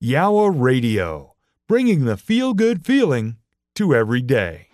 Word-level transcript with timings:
Yowah 0.00 0.52
Radio, 0.56 1.34
bringing 1.66 2.04
the 2.04 2.16
feel 2.16 2.54
good 2.54 2.86
feeling 2.86 3.34
to 3.74 3.96
every 3.96 4.22
day. 4.22 4.68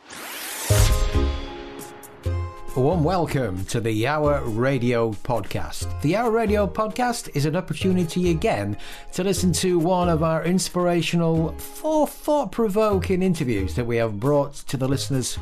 A 2.77 2.81
warm 2.81 3.02
welcome 3.02 3.65
to 3.67 3.81
the 3.81 4.02
Yowah 4.02 4.42
Radio 4.45 5.13
Podcast. 5.13 5.99
The 6.02 6.13
Yowah 6.13 6.31
Radio 6.31 6.67
Podcast 6.67 7.34
is 7.34 7.47
an 7.47 7.57
opportunity 7.57 8.32
again 8.32 8.77
to 9.14 9.25
listen 9.25 9.50
to 9.55 9.79
one 9.79 10.11
of 10.11 10.23
our 10.23 10.45
inspirational, 10.45 11.52
thought 11.59 12.52
provoking 12.52 13.22
interviews 13.22 13.77
that 13.77 13.86
we 13.86 13.96
have 13.96 14.20
brought 14.20 14.52
to 14.52 14.77
the 14.77 14.86
listeners 14.86 15.38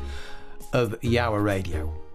of 0.71 0.97
Yowah 1.01 1.43
Radio. 1.43 2.02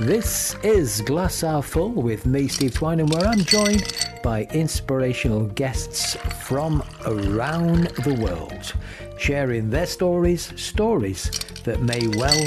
This 0.00 0.56
is 0.62 1.02
Glass 1.02 1.42
Half 1.42 1.66
Full 1.66 1.90
with 1.90 2.24
me, 2.24 2.48
Steve 2.48 2.70
Twynham, 2.70 3.12
where 3.12 3.28
I'm 3.28 3.40
joined 3.40 3.92
by 4.22 4.44
inspirational 4.44 5.44
guests 5.48 6.14
from 6.42 6.82
around 7.04 7.88
the 7.88 8.14
world, 8.14 8.72
sharing 9.18 9.68
their 9.68 9.84
stories, 9.84 10.58
stories 10.58 11.30
that 11.64 11.82
may 11.82 12.08
well 12.16 12.42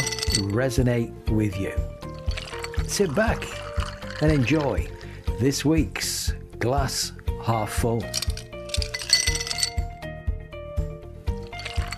resonate 0.50 1.14
with 1.30 1.56
you. 1.60 1.74
Sit 2.88 3.14
back 3.14 3.46
and 4.24 4.32
enjoy 4.32 4.90
this 5.40 5.64
week's 5.64 6.34
Glass 6.58 7.12
Half 7.44 7.72
Full. 7.74 8.04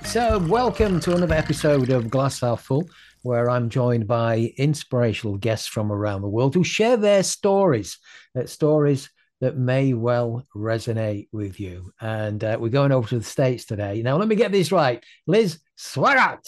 So, 0.04 0.38
welcome 0.50 1.00
to 1.00 1.16
another 1.16 1.36
episode 1.36 1.92
of 1.92 2.10
Glass 2.10 2.42
Half 2.42 2.64
Full 2.64 2.90
where 3.26 3.50
I'm 3.50 3.70
joined 3.70 4.08
by 4.08 4.54
inspirational 4.56 5.38
guests 5.38 5.68
from 5.68 5.92
around 5.92 6.22
the 6.22 6.30
world 6.30 6.54
who 6.54 6.64
share 6.64 6.96
their 6.96 7.24
stories, 7.24 7.98
uh, 8.38 8.46
stories 8.46 9.10
that 9.42 9.58
may 9.58 9.94
well 9.94 10.46
resonate 10.56 11.28
with 11.32 11.60
you. 11.60 11.92
And 12.00 12.44
uh, 12.44 12.58
we're 12.60 12.70
going 12.70 12.92
over 12.92 13.08
to 13.10 13.18
the 13.18 13.26
States 13.26 13.66
today. 13.66 14.04
Now, 14.04 14.18
let 14.18 14.28
me 14.28 14.36
get 14.36 14.52
this 14.52 14.72
right. 14.72 15.04
Liz 15.26 15.60
Sweigart. 15.76 16.48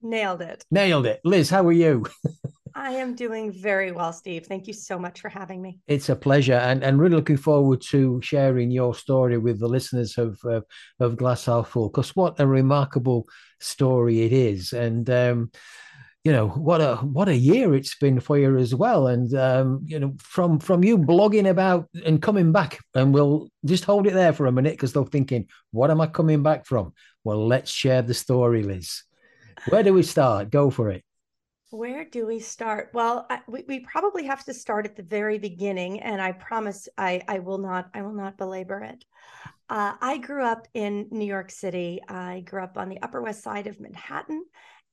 Nailed 0.00 0.42
it. 0.42 0.64
Nailed 0.70 1.06
it. 1.06 1.20
Liz, 1.24 1.50
how 1.50 1.66
are 1.66 1.72
you? 1.72 2.06
I 2.76 2.90
am 2.92 3.14
doing 3.14 3.52
very 3.52 3.92
well, 3.92 4.12
Steve. 4.12 4.46
Thank 4.46 4.66
you 4.66 4.72
so 4.72 4.98
much 4.98 5.20
for 5.20 5.28
having 5.28 5.62
me. 5.62 5.78
It's 5.86 6.08
a 6.08 6.16
pleasure, 6.16 6.54
and, 6.54 6.82
and 6.82 7.00
really 7.00 7.14
looking 7.14 7.36
forward 7.36 7.80
to 7.90 8.20
sharing 8.20 8.70
your 8.72 8.94
story 8.94 9.38
with 9.38 9.60
the 9.60 9.68
listeners 9.68 10.18
of 10.18 10.38
uh, 10.44 10.60
of 10.98 11.16
Glass 11.16 11.44
Half 11.44 11.68
Full. 11.68 11.88
Because 11.88 12.16
what 12.16 12.40
a 12.40 12.46
remarkable 12.46 13.28
story 13.60 14.22
it 14.22 14.32
is, 14.32 14.72
and 14.72 15.08
um, 15.08 15.52
you 16.24 16.32
know 16.32 16.48
what 16.48 16.80
a 16.80 16.96
what 16.96 17.28
a 17.28 17.36
year 17.36 17.74
it's 17.74 17.94
been 17.94 18.18
for 18.18 18.38
you 18.38 18.56
as 18.56 18.74
well. 18.74 19.06
And 19.06 19.32
um, 19.34 19.82
you 19.86 20.00
know 20.00 20.14
from 20.18 20.58
from 20.58 20.82
you 20.82 20.98
blogging 20.98 21.48
about 21.48 21.88
and 22.04 22.20
coming 22.20 22.50
back, 22.50 22.80
and 22.94 23.14
we'll 23.14 23.50
just 23.64 23.84
hold 23.84 24.08
it 24.08 24.14
there 24.14 24.32
for 24.32 24.46
a 24.46 24.52
minute 24.52 24.72
because 24.72 24.92
they're 24.92 25.04
thinking, 25.04 25.46
what 25.70 25.92
am 25.92 26.00
I 26.00 26.08
coming 26.08 26.42
back 26.42 26.66
from? 26.66 26.92
Well, 27.22 27.46
let's 27.46 27.70
share 27.70 28.02
the 28.02 28.14
story, 28.14 28.64
Liz. 28.64 29.04
Where 29.68 29.84
do 29.84 29.94
we 29.94 30.02
start? 30.02 30.50
Go 30.50 30.70
for 30.70 30.90
it. 30.90 31.04
Where 31.74 32.04
do 32.04 32.24
we 32.24 32.38
start? 32.38 32.90
Well, 32.94 33.26
I, 33.28 33.40
we, 33.48 33.64
we 33.66 33.80
probably 33.80 34.22
have 34.26 34.44
to 34.44 34.54
start 34.54 34.86
at 34.86 34.94
the 34.94 35.02
very 35.02 35.38
beginning, 35.38 35.98
and 36.02 36.22
I 36.22 36.30
promise 36.30 36.88
I, 36.96 37.20
I 37.26 37.40
will 37.40 37.58
not 37.58 37.90
I 37.92 38.02
will 38.02 38.12
not 38.12 38.38
belabor 38.38 38.78
it. 38.78 39.04
Uh, 39.68 39.94
I 40.00 40.18
grew 40.18 40.44
up 40.44 40.68
in 40.74 41.08
New 41.10 41.24
York 41.24 41.50
City. 41.50 42.00
I 42.06 42.44
grew 42.46 42.62
up 42.62 42.78
on 42.78 42.88
the 42.88 43.02
Upper 43.02 43.20
West 43.20 43.42
Side 43.42 43.66
of 43.66 43.80
Manhattan, 43.80 44.44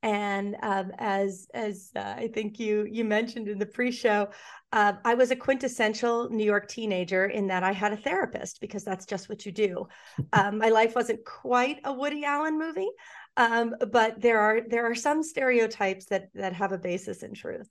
and 0.01 0.55
um, 0.63 0.91
as 0.97 1.47
as 1.53 1.91
uh, 1.95 2.15
I 2.17 2.29
think 2.33 2.59
you 2.59 2.87
you 2.89 3.05
mentioned 3.05 3.47
in 3.47 3.59
the 3.59 3.65
pre-show, 3.67 4.29
uh, 4.73 4.93
I 5.05 5.13
was 5.13 5.29
a 5.29 5.35
quintessential 5.35 6.29
New 6.31 6.43
York 6.43 6.67
teenager 6.67 7.27
in 7.27 7.45
that 7.47 7.61
I 7.63 7.73
had 7.73 7.93
a 7.93 7.97
therapist 7.97 8.59
because 8.59 8.83
that's 8.83 9.05
just 9.05 9.29
what 9.29 9.45
you 9.45 9.51
do. 9.51 9.87
Um, 10.33 10.57
my 10.57 10.69
life 10.69 10.95
wasn't 10.95 11.23
quite 11.25 11.77
a 11.83 11.93
Woody 11.93 12.25
Allen 12.25 12.57
movie, 12.57 12.89
um, 13.37 13.75
but 13.91 14.21
there 14.21 14.39
are 14.39 14.61
there 14.67 14.89
are 14.89 14.95
some 14.95 15.23
stereotypes 15.23 16.05
that 16.05 16.29
that 16.33 16.53
have 16.53 16.71
a 16.71 16.77
basis 16.77 17.23
in 17.23 17.33
truth. 17.33 17.69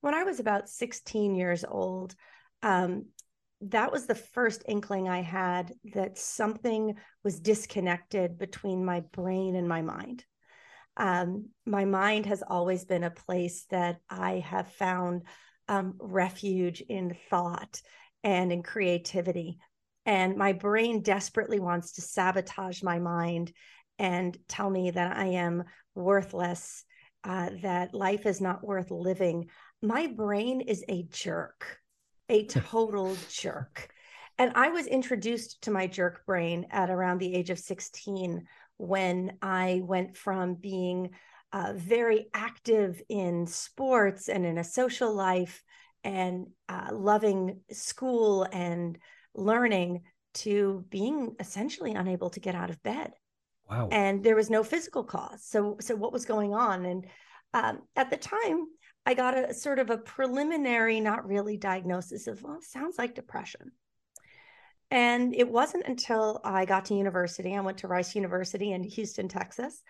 When 0.00 0.14
I 0.14 0.22
was 0.22 0.40
about 0.40 0.68
16 0.68 1.34
years 1.34 1.64
old, 1.68 2.14
um, 2.62 3.06
that 3.62 3.92
was 3.92 4.06
the 4.06 4.14
first 4.14 4.62
inkling 4.66 5.08
I 5.08 5.20
had 5.22 5.74
that 5.92 6.16
something 6.16 6.94
was 7.22 7.40
disconnected 7.40 8.38
between 8.38 8.84
my 8.84 9.00
brain 9.12 9.56
and 9.56 9.68
my 9.68 9.82
mind. 9.82 10.24
Um, 10.96 11.50
my 11.66 11.84
mind 11.84 12.26
has 12.26 12.42
always 12.46 12.84
been 12.84 13.04
a 13.04 13.10
place 13.10 13.66
that 13.70 13.98
I 14.08 14.38
have 14.38 14.72
found 14.72 15.22
um, 15.68 15.94
refuge 15.98 16.80
in 16.80 17.16
thought 17.28 17.80
and 18.24 18.52
in 18.52 18.62
creativity. 18.62 19.58
And 20.06 20.36
my 20.36 20.52
brain 20.52 21.02
desperately 21.02 21.60
wants 21.60 21.92
to 21.92 22.00
sabotage 22.00 22.82
my 22.82 22.98
mind 22.98 23.52
and 24.00 24.36
tell 24.48 24.70
me 24.70 24.90
that 24.90 25.14
I 25.14 25.26
am 25.26 25.64
worthless, 25.94 26.84
uh, 27.22 27.50
that 27.62 27.94
life 27.94 28.24
is 28.24 28.40
not 28.40 28.64
worth 28.64 28.90
living. 28.90 29.50
My 29.82 30.06
brain 30.06 30.62
is 30.62 30.82
a 30.88 31.02
jerk, 31.12 31.78
a 32.30 32.46
total 32.46 33.14
jerk. 33.30 33.90
And 34.38 34.52
I 34.54 34.70
was 34.70 34.86
introduced 34.86 35.60
to 35.62 35.70
my 35.70 35.86
jerk 35.86 36.24
brain 36.24 36.66
at 36.70 36.88
around 36.88 37.18
the 37.18 37.34
age 37.34 37.50
of 37.50 37.58
16 37.58 38.46
when 38.78 39.36
I 39.42 39.82
went 39.84 40.16
from 40.16 40.54
being 40.54 41.10
uh, 41.52 41.74
very 41.76 42.28
active 42.32 43.02
in 43.10 43.46
sports 43.46 44.30
and 44.30 44.46
in 44.46 44.56
a 44.56 44.64
social 44.64 45.14
life 45.14 45.62
and 46.04 46.46
uh, 46.70 46.88
loving 46.90 47.60
school 47.70 48.46
and 48.50 48.96
learning 49.34 50.04
to 50.32 50.86
being 50.88 51.36
essentially 51.38 51.92
unable 51.92 52.30
to 52.30 52.40
get 52.40 52.54
out 52.54 52.70
of 52.70 52.82
bed. 52.82 53.12
Wow. 53.70 53.88
And 53.92 54.24
there 54.24 54.34
was 54.34 54.50
no 54.50 54.64
physical 54.64 55.04
cause. 55.04 55.44
So, 55.44 55.76
so 55.80 55.94
what 55.94 56.12
was 56.12 56.24
going 56.24 56.52
on? 56.52 56.84
And 56.84 57.06
um, 57.54 57.82
at 57.94 58.10
the 58.10 58.16
time, 58.16 58.66
I 59.06 59.14
got 59.14 59.38
a 59.38 59.54
sort 59.54 59.78
of 59.78 59.90
a 59.90 59.98
preliminary, 59.98 61.00
not 61.00 61.26
really 61.26 61.56
diagnosis 61.56 62.26
of, 62.26 62.42
well, 62.42 62.58
sounds 62.60 62.98
like 62.98 63.14
depression. 63.14 63.72
And 64.90 65.34
it 65.36 65.48
wasn't 65.48 65.86
until 65.86 66.40
I 66.42 66.64
got 66.64 66.86
to 66.86 66.94
university, 66.94 67.54
I 67.54 67.60
went 67.60 67.78
to 67.78 67.88
Rice 67.88 68.16
University 68.16 68.72
in 68.72 68.82
Houston, 68.82 69.28
Texas, 69.28 69.82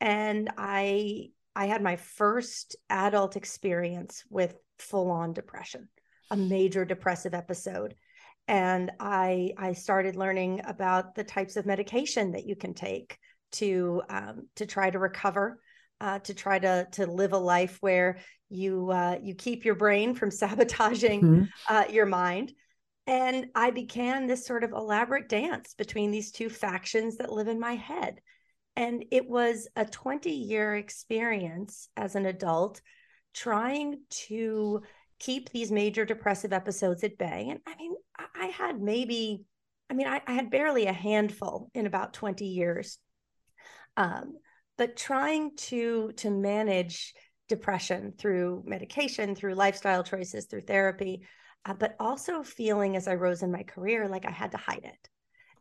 and 0.00 0.50
I 0.58 1.28
I 1.54 1.66
had 1.66 1.82
my 1.82 1.96
first 1.96 2.76
adult 2.88 3.36
experience 3.36 4.24
with 4.28 4.56
full 4.78 5.10
on 5.10 5.32
depression, 5.32 5.88
a 6.30 6.36
major 6.36 6.84
depressive 6.84 7.34
episode 7.34 7.94
and 8.50 8.90
I 8.98 9.52
I 9.56 9.74
started 9.74 10.16
learning 10.16 10.62
about 10.64 11.14
the 11.14 11.22
types 11.22 11.56
of 11.56 11.66
medication 11.66 12.32
that 12.32 12.46
you 12.46 12.56
can 12.56 12.74
take 12.74 13.16
to 13.52 14.02
um, 14.08 14.48
to 14.56 14.66
try 14.66 14.90
to 14.90 14.98
recover, 14.98 15.60
uh, 16.00 16.18
to 16.20 16.34
try 16.34 16.58
to 16.58 16.86
to 16.92 17.06
live 17.06 17.32
a 17.32 17.38
life 17.38 17.78
where 17.80 18.18
you 18.48 18.90
uh, 18.90 19.18
you 19.22 19.34
keep 19.34 19.64
your 19.64 19.74
brain 19.74 20.14
from 20.14 20.30
sabotaging 20.30 21.22
mm-hmm. 21.22 21.44
uh, 21.68 21.84
your 21.90 22.06
mind. 22.06 22.52
And 23.06 23.46
I 23.54 23.70
began 23.70 24.26
this 24.26 24.46
sort 24.46 24.62
of 24.62 24.72
elaborate 24.72 25.28
dance 25.28 25.74
between 25.74 26.10
these 26.10 26.30
two 26.30 26.48
factions 26.48 27.16
that 27.16 27.32
live 27.32 27.48
in 27.48 27.58
my 27.58 27.74
head. 27.74 28.20
And 28.76 29.04
it 29.10 29.28
was 29.28 29.68
a 29.74 29.84
20 29.84 30.30
year 30.30 30.76
experience 30.76 31.88
as 31.96 32.14
an 32.14 32.26
adult 32.26 32.80
trying 33.34 34.00
to 34.10 34.82
keep 35.18 35.50
these 35.50 35.70
major 35.70 36.04
depressive 36.04 36.52
episodes 36.52 37.04
at 37.04 37.18
bay. 37.18 37.48
And 37.50 37.60
I 37.66 37.76
mean, 37.76 37.94
I 38.34 38.46
had 38.46 38.80
maybe, 38.80 39.44
I 39.88 39.94
mean, 39.94 40.06
I, 40.06 40.20
I 40.26 40.32
had 40.32 40.50
barely 40.50 40.86
a 40.86 40.92
handful 40.92 41.70
in 41.74 41.86
about 41.86 42.14
20 42.14 42.46
years. 42.46 42.98
Um, 43.96 44.38
but 44.78 44.96
trying 44.96 45.56
to 45.56 46.12
to 46.16 46.30
manage 46.30 47.12
depression 47.48 48.14
through 48.16 48.62
medication, 48.66 49.34
through 49.34 49.54
lifestyle 49.54 50.02
choices, 50.02 50.46
through 50.46 50.62
therapy, 50.62 51.22
uh, 51.64 51.74
but 51.74 51.96
also 52.00 52.42
feeling 52.42 52.96
as 52.96 53.08
I 53.08 53.14
rose 53.14 53.42
in 53.42 53.52
my 53.52 53.62
career 53.62 54.08
like 54.08 54.24
I 54.24 54.30
had 54.30 54.52
to 54.52 54.56
hide 54.56 54.84
it. 54.84 55.08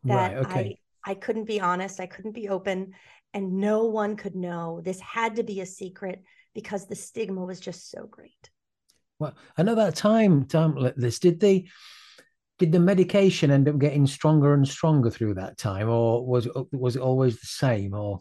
That 0.05 0.33
right, 0.33 0.37
okay. 0.37 0.77
I 1.05 1.11
I 1.11 1.13
couldn't 1.15 1.45
be 1.45 1.59
honest, 1.59 1.99
I 1.99 2.05
couldn't 2.05 2.33
be 2.33 2.49
open, 2.49 2.93
and 3.33 3.57
no 3.57 3.85
one 3.85 4.15
could 4.15 4.35
know. 4.35 4.81
This 4.83 4.99
had 4.99 5.35
to 5.37 5.43
be 5.43 5.61
a 5.61 5.65
secret 5.65 6.23
because 6.53 6.87
the 6.87 6.95
stigma 6.95 7.43
was 7.43 7.59
just 7.59 7.89
so 7.89 8.05
great. 8.05 8.49
Well, 9.17 9.35
I 9.57 9.63
know 9.63 9.75
that 9.75 9.95
time, 9.95 10.47
like 10.53 10.95
this, 10.95 11.19
did 11.19 11.39
they 11.39 11.67
did 12.59 12.71
the 12.71 12.79
medication 12.79 13.49
end 13.49 13.67
up 13.67 13.79
getting 13.79 14.05
stronger 14.05 14.53
and 14.53 14.67
stronger 14.67 15.09
through 15.09 15.35
that 15.35 15.57
time, 15.57 15.89
or 15.89 16.25
was 16.25 16.47
was 16.71 16.95
it 16.95 17.01
always 17.01 17.39
the 17.39 17.47
same? 17.47 17.93
Or 17.93 18.19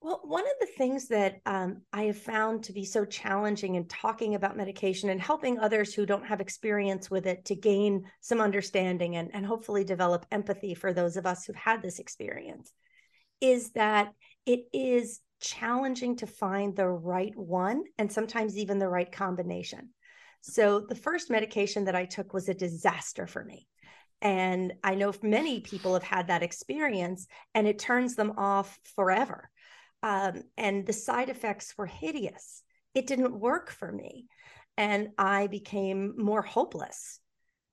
well, 0.00 0.22
one 0.24 0.44
of 0.44 0.54
the 0.60 0.72
things 0.78 1.08
that 1.08 1.40
um, 1.44 1.82
I 1.92 2.04
have 2.04 2.16
found 2.16 2.64
to 2.64 2.72
be 2.72 2.86
so 2.86 3.04
challenging 3.04 3.74
in 3.74 3.86
talking 3.86 4.34
about 4.34 4.56
medication 4.56 5.10
and 5.10 5.20
helping 5.20 5.58
others 5.58 5.92
who 5.92 6.06
don't 6.06 6.26
have 6.26 6.40
experience 6.40 7.10
with 7.10 7.26
it 7.26 7.44
to 7.46 7.54
gain 7.54 8.04
some 8.22 8.40
understanding 8.40 9.16
and, 9.16 9.30
and 9.34 9.44
hopefully 9.44 9.84
develop 9.84 10.24
empathy 10.32 10.74
for 10.74 10.94
those 10.94 11.18
of 11.18 11.26
us 11.26 11.44
who've 11.44 11.54
had 11.54 11.82
this 11.82 11.98
experience 11.98 12.72
is 13.42 13.72
that 13.72 14.12
it 14.46 14.60
is 14.72 15.20
challenging 15.40 16.16
to 16.16 16.26
find 16.26 16.74
the 16.74 16.88
right 16.88 17.36
one 17.36 17.82
and 17.98 18.10
sometimes 18.10 18.56
even 18.56 18.78
the 18.78 18.88
right 18.88 19.12
combination. 19.12 19.90
So, 20.42 20.80
the 20.80 20.94
first 20.94 21.30
medication 21.30 21.84
that 21.84 21.94
I 21.94 22.06
took 22.06 22.32
was 22.32 22.48
a 22.48 22.54
disaster 22.54 23.26
for 23.26 23.44
me. 23.44 23.66
And 24.22 24.74
I 24.84 24.94
know 24.94 25.12
many 25.22 25.60
people 25.60 25.94
have 25.94 26.02
had 26.02 26.28
that 26.28 26.42
experience 26.42 27.26
and 27.54 27.66
it 27.66 27.78
turns 27.78 28.16
them 28.16 28.34
off 28.36 28.78
forever. 28.94 29.50
Um, 30.02 30.42
and 30.56 30.86
the 30.86 30.92
side 30.92 31.28
effects 31.28 31.74
were 31.76 31.86
hideous. 31.86 32.62
It 32.94 33.06
didn't 33.06 33.38
work 33.38 33.70
for 33.70 33.90
me. 33.90 34.26
And 34.76 35.08
I 35.18 35.46
became 35.46 36.14
more 36.16 36.42
hopeless 36.42 37.20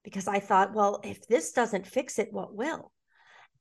because 0.04 0.28
I 0.28 0.40
thought, 0.40 0.74
well, 0.74 1.02
if 1.04 1.28
this 1.28 1.52
doesn't 1.52 1.88
fix 1.88 2.20
it, 2.20 2.32
what 2.32 2.54
will? 2.54 2.92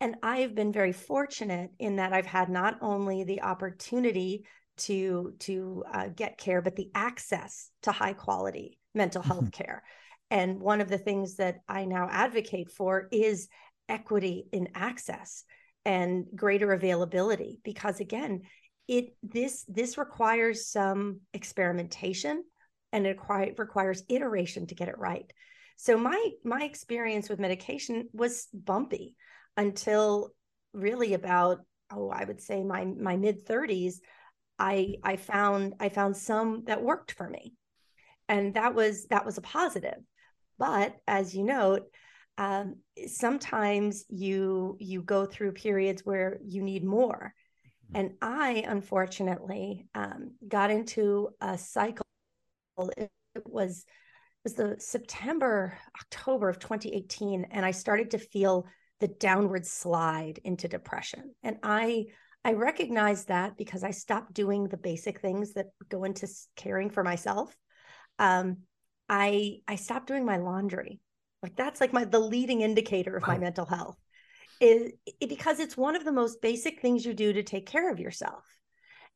And 0.01 0.17
I've 0.23 0.55
been 0.55 0.73
very 0.73 0.93
fortunate 0.93 1.71
in 1.79 1.97
that 1.97 2.13
I've 2.13 2.27
had 2.27 2.49
not 2.49 2.79
only 2.83 3.25
the 3.25 3.43
opportunity 3.43 4.47
to 4.79 5.35
to 5.41 5.85
uh, 5.91 6.09
get 6.09 6.39
care, 6.39 6.61
but 6.61 6.77
the 6.77 6.91
access 6.95 7.71
to 7.83 7.93
high 7.93 8.13
quality 8.13 8.79
mental 8.97 9.23
health 9.23 9.51
mm-hmm. 9.51 9.65
care. 9.65 9.83
And 10.31 10.61
one 10.61 10.81
of 10.81 10.89
the 10.89 10.99
things 10.99 11.37
that 11.37 11.61
I 11.69 11.85
now 11.85 12.09
advocate 12.11 12.71
for 12.71 13.09
is 13.13 13.49
equity 13.89 14.47
in 14.53 14.69
access 14.75 15.45
and 15.85 16.27
greater 16.35 16.73
availability 16.73 17.61
because 17.63 18.01
again 18.01 18.43
it 18.89 19.17
this 19.23 19.65
this 19.69 19.97
requires 19.97 20.67
some 20.67 21.21
experimentation 21.33 22.43
and 22.93 23.07
it 23.07 23.19
requires 23.57 24.03
iteration 24.09 24.67
to 24.67 24.75
get 24.75 24.89
it 24.89 24.99
right 24.99 25.33
so 25.77 25.97
my 25.97 26.31
my 26.45 26.65
experience 26.65 27.29
with 27.29 27.39
medication 27.39 28.09
was 28.13 28.49
bumpy 28.53 29.15
until 29.57 30.31
really 30.73 31.15
about 31.15 31.61
oh 31.93 32.11
i 32.11 32.25
would 32.25 32.41
say 32.41 32.65
my 32.65 32.85
my 32.85 33.17
mid 33.17 33.47
30s 33.47 34.01
i 34.59 34.95
i 35.05 35.15
found 35.15 35.75
i 35.79 35.89
found 35.89 36.17
some 36.17 36.65
that 36.67 36.83
worked 36.83 37.13
for 37.13 37.29
me 37.29 37.55
and 38.29 38.55
that 38.55 38.75
was 38.75 39.07
that 39.07 39.25
was 39.25 39.39
a 39.39 39.43
positive. 39.43 39.99
But 40.59 40.97
as 41.07 41.35
you 41.35 41.45
note 41.45 41.89
um, 42.39 42.77
sometimes 43.07 44.05
you 44.09 44.77
you 44.79 45.03
go 45.03 45.25
through 45.25 45.53
periods 45.53 46.05
where 46.05 46.39
you 46.45 46.63
need 46.63 46.85
more. 46.85 47.33
Mm-hmm. 47.87 47.97
and 47.97 48.11
i 48.21 48.65
unfortunately 48.67 49.87
um, 49.95 50.33
got 50.47 50.71
into 50.71 51.29
a 51.41 51.57
cycle. 51.57 52.05
It, 52.97 53.11
it 53.35 53.47
was 53.47 53.85
it 53.87 54.43
was 54.45 54.55
the 54.55 54.77
september 54.79 55.79
october 56.01 56.49
of 56.49 56.59
2018 56.59 57.47
and 57.51 57.65
i 57.65 57.71
started 57.71 58.11
to 58.11 58.19
feel 58.19 58.67
the 59.01 59.09
downward 59.09 59.67
slide 59.67 60.41
into 60.45 60.69
depression. 60.69 61.35
And 61.43 61.57
i 61.63 62.07
i 62.45 62.53
recognized 62.53 63.29
that 63.29 63.57
because 63.57 63.83
i 63.85 63.93
stopped 63.93 64.35
doing 64.35 64.69
the 64.69 64.77
basic 64.77 65.21
things 65.21 65.55
that 65.55 65.67
go 65.89 66.05
into 66.05 66.29
caring 66.57 66.91
for 66.91 67.03
myself 67.03 67.57
um, 68.19 68.59
i 69.09 69.59
i 69.69 69.77
stopped 69.77 70.07
doing 70.07 70.25
my 70.25 70.37
laundry 70.37 71.01
like 71.43 71.57
that's 71.57 71.81
like 71.81 71.93
my 71.93 72.05
the 72.05 72.19
leading 72.19 72.63
indicator 72.63 73.17
of 73.17 73.23
wow. 73.23 73.35
my 73.35 73.39
mental 73.39 73.67
health 73.67 73.97
is 74.61 74.93
it, 75.21 75.29
because 75.29 75.61
it's 75.61 75.77
one 75.77 75.97
of 75.97 76.05
the 76.05 76.13
most 76.13 76.41
basic 76.41 76.81
things 76.81 77.05
you 77.05 77.15
do 77.15 77.33
to 77.33 77.43
take 77.43 77.67
care 77.67 77.91
of 77.91 78.01
yourself. 78.01 78.45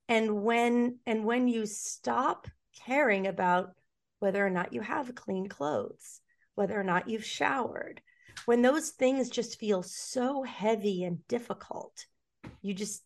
And 0.09 0.43
when 0.43 0.99
and 1.07 1.25
when 1.25 1.49
you 1.49 1.67
stop 1.67 2.47
caring 2.85 3.27
about 3.27 3.71
whether 4.19 4.45
or 4.45 4.51
not 4.51 4.73
you 4.73 4.81
have 4.81 5.15
clean 5.15 5.49
clothes, 5.49 6.21
whether 6.55 6.79
or 6.79 6.85
not 6.85 7.09
you've 7.09 7.25
showered, 7.25 8.03
when 8.45 8.63
those 8.63 8.91
things 8.91 9.31
just 9.31 9.59
feel 9.59 9.83
so 9.83 10.43
heavy 10.43 11.05
and 11.05 11.27
difficult, 11.29 12.07
you 12.61 12.75
just 12.75 13.03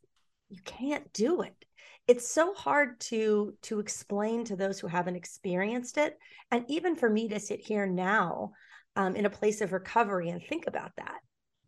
you 0.49 0.61
can't 0.65 1.13
do 1.13 1.43
it 1.43 1.65
it's 2.07 2.29
so 2.29 2.53
hard 2.55 3.01
to 3.01 3.55
to 3.63 3.79
explain 3.81 4.45
to 4.45 4.57
those 4.57 4.79
who 4.79 4.87
haven't 4.87 5.17
experienced 5.17 5.97
it 5.97 6.19
and 6.51 6.65
even 6.69 6.95
for 6.95 7.09
me 7.09 7.29
to 7.29 7.41
sit 7.41 7.61
here 7.61 7.87
now 7.87 8.53
um, 8.97 9.17
in 9.17 9.27
a 9.27 9.31
place 9.31 9.61
of 9.61 9.73
recovery 9.73 10.29
and 10.29 10.43
think 10.43 10.67
about 10.67 10.93
that. 10.97 11.21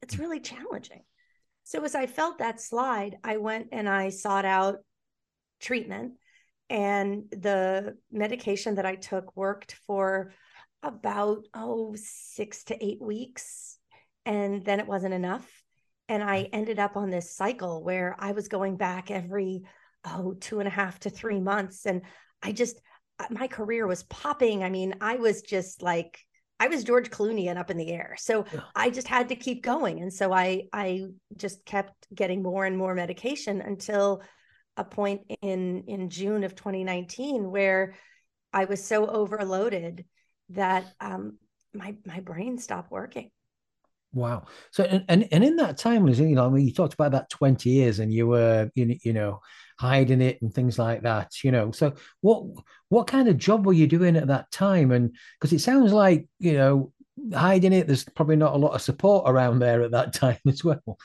It's 0.03 0.19
really 0.19 0.41
challenging. 0.41 1.03
So 1.65 1.83
as 1.85 1.95
I 1.95 2.07
felt 2.07 2.39
that 2.39 2.61
slide, 2.61 3.17
I 3.25 3.39
went 3.39 3.69
and 3.73 3.89
I 3.89 4.11
sought 4.11 4.45
out 4.45 4.77
treatment. 5.61 6.13
And 6.69 7.25
the 7.31 7.97
medication 8.11 8.77
that 8.77 8.87
I 8.87 8.97
took 8.97 9.37
worked 9.37 9.75
for 9.87 10.33
about, 10.83 11.45
oh, 11.55 11.95
six 11.97 12.65
to 12.65 12.85
eight 12.85 13.01
weeks. 13.01 13.79
And 14.25 14.65
then 14.65 14.81
it 14.81 14.87
wasn't 14.87 15.15
enough. 15.15 15.49
And 16.09 16.23
I 16.23 16.49
ended 16.53 16.79
up 16.79 16.97
on 16.97 17.11
this 17.11 17.35
cycle 17.35 17.83
where 17.83 18.15
I 18.19 18.33
was 18.33 18.49
going 18.49 18.77
back 18.77 19.11
every, 19.11 19.63
oh, 20.07 20.35
two 20.41 20.61
and 20.61 20.69
a 20.69 20.71
half 20.71 21.01
to 21.01 21.11
three 21.11 21.41
months. 21.41 21.87
And 21.87 22.03
I 22.43 22.53
just, 22.53 22.81
my 23.31 23.49
career 23.49 23.87
was 23.87 24.05
popping. 24.05 24.63
I 24.63 24.71
mean, 24.71 24.95
I 25.01 25.17
was 25.17 25.43
just 25.43 25.83
like 25.83 26.19
I 26.59 26.69
was 26.69 26.85
George 26.85 27.11
Clooney 27.11 27.49
and 27.49 27.59
up 27.59 27.71
in 27.71 27.77
the 27.77 27.91
air. 27.91 28.17
So 28.19 28.47
yeah. 28.53 28.61
I 28.75 28.91
just 28.91 29.09
had 29.09 29.29
to 29.29 29.37
keep 29.37 29.63
going. 29.63 30.01
And 30.01 30.13
so 30.13 30.33
I 30.33 30.65
I 30.73 31.07
just 31.37 31.65
kept 31.65 31.93
getting 32.15 32.43
more 32.43 32.65
and 32.65 32.79
more 32.79 32.95
medication 32.95 33.61
until 33.61 34.23
a 34.77 34.85
point 34.85 35.23
in 35.43 35.85
in 35.87 36.09
June 36.11 36.45
of 36.45 36.55
2019 36.55 37.51
where 37.51 37.95
I 38.53 38.65
was 38.65 38.83
so 38.83 39.07
overloaded 39.07 40.07
that 40.51 40.87
um, 41.01 41.39
my 41.75 41.95
my 42.07 42.21
brain 42.21 42.59
stopped 42.59 42.91
working. 42.91 43.31
Wow. 44.13 44.47
So 44.71 44.85
and, 44.85 45.05
and 45.09 45.29
and 45.31 45.45
in 45.45 45.57
that 45.57 45.77
time, 45.77 46.09
you 46.09 46.35
know, 46.35 46.47
I 46.47 46.49
mean, 46.49 46.67
you 46.67 46.73
talked 46.73 46.95
about 46.95 47.13
that 47.13 47.29
20 47.29 47.69
years 47.69 47.99
and 47.99 48.13
you 48.13 48.29
were 48.29 48.71
you, 48.75 48.97
you 49.03 49.13
know 49.13 49.41
hiding 49.79 50.21
it 50.21 50.41
and 50.43 50.53
things 50.53 50.79
like 50.79 51.03
that 51.03 51.45
you 51.45 51.53
know? 51.53 51.71
So 51.71 51.95
what 52.21 52.45
what 52.89 53.07
kind 53.07 53.29
of 53.29 53.39
job 53.39 53.67
were 53.67 53.73
you 53.73 53.87
doing 53.87 54.17
at 54.17 54.29
that 54.29 54.51
time? 54.51 54.93
And 54.93 55.15
because 55.39 55.53
it 55.53 55.61
sounds 55.61 55.93
like 55.93 56.29
you 56.39 56.55
know 56.55 56.93
hiding 57.35 57.73
it 57.73 57.87
there's 57.87 58.05
probably 58.05 58.37
not 58.37 58.55
a 58.55 58.59
lot 58.59 58.75
of 58.75 58.83
support 58.83 59.25
around 59.27 59.59
there 59.59 59.83
at 59.83 59.93
that 59.93 60.13
time 60.15 60.39
as 60.47 60.65
well. 60.65 60.99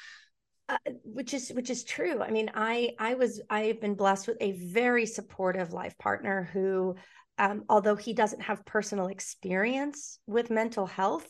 Uh, 0.70 0.78
which 1.04 1.34
is 1.34 1.50
which 1.50 1.70
is 1.70 1.84
true. 1.84 2.22
I 2.22 2.32
mean 2.32 2.50
i 2.54 2.92
i 2.98 3.14
was 3.16 3.42
i've 3.50 3.82
been 3.82 3.96
blessed 3.96 4.28
with 4.28 4.38
a 4.40 4.54
very 4.54 5.06
supportive 5.06 5.74
life 5.74 5.98
partner 5.98 6.50
who 6.54 6.96
um, 7.38 7.64
although 7.70 7.96
he 7.96 8.14
doesn't 8.14 8.44
have 8.44 8.66
personal 8.66 9.08
experience 9.08 10.20
with 10.28 10.50
mental 10.50 10.86
health 10.86 11.28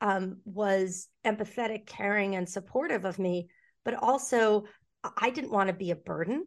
um, 0.00 0.38
was 0.44 1.08
empathetic 1.24 1.86
caring 1.86 2.36
and 2.36 2.48
supportive 2.48 3.04
of 3.04 3.18
me 3.18 3.48
but 3.84 3.94
also 3.94 4.64
i 5.16 5.30
didn't 5.30 5.50
want 5.50 5.68
to 5.68 5.74
be 5.74 5.90
a 5.90 5.96
burden 5.96 6.44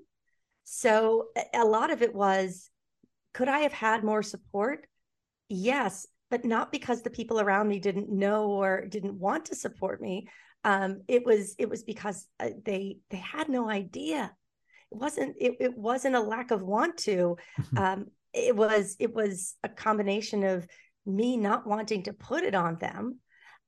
so 0.71 1.29
a 1.51 1.65
lot 1.65 1.89
of 1.89 2.03
it 2.03 2.13
was 2.13 2.69
could 3.33 3.47
I 3.47 3.61
have 3.61 3.73
had 3.73 4.03
more 4.03 4.21
support? 4.21 4.85
Yes, 5.49 6.05
but 6.29 6.45
not 6.45 6.71
because 6.71 7.01
the 7.01 7.09
people 7.09 7.39
around 7.39 7.67
me 7.67 7.79
didn't 7.79 8.11
know 8.11 8.51
or 8.51 8.85
didn't 8.85 9.17
want 9.17 9.45
to 9.45 9.55
support 9.55 9.99
me. 9.99 10.27
Um, 10.63 11.01
it 11.07 11.25
was 11.25 11.55
it 11.57 11.67
was 11.67 11.81
because 11.81 12.27
uh, 12.39 12.51
they 12.63 12.97
they 13.09 13.17
had 13.17 13.49
no 13.49 13.67
idea. 13.67 14.31
It 14.91 14.97
wasn't 14.97 15.35
it, 15.39 15.55
it 15.59 15.75
wasn't 15.75 16.15
a 16.15 16.21
lack 16.21 16.51
of 16.51 16.61
want 16.61 16.97
to. 16.97 17.35
Mm-hmm. 17.59 17.77
Um, 17.79 18.05
it 18.31 18.55
was 18.55 18.95
it 18.99 19.11
was 19.11 19.55
a 19.63 19.69
combination 19.69 20.43
of 20.43 20.67
me 21.03 21.35
not 21.35 21.65
wanting 21.65 22.03
to 22.03 22.13
put 22.13 22.43
it 22.43 22.53
on 22.53 22.77
them, 22.77 23.17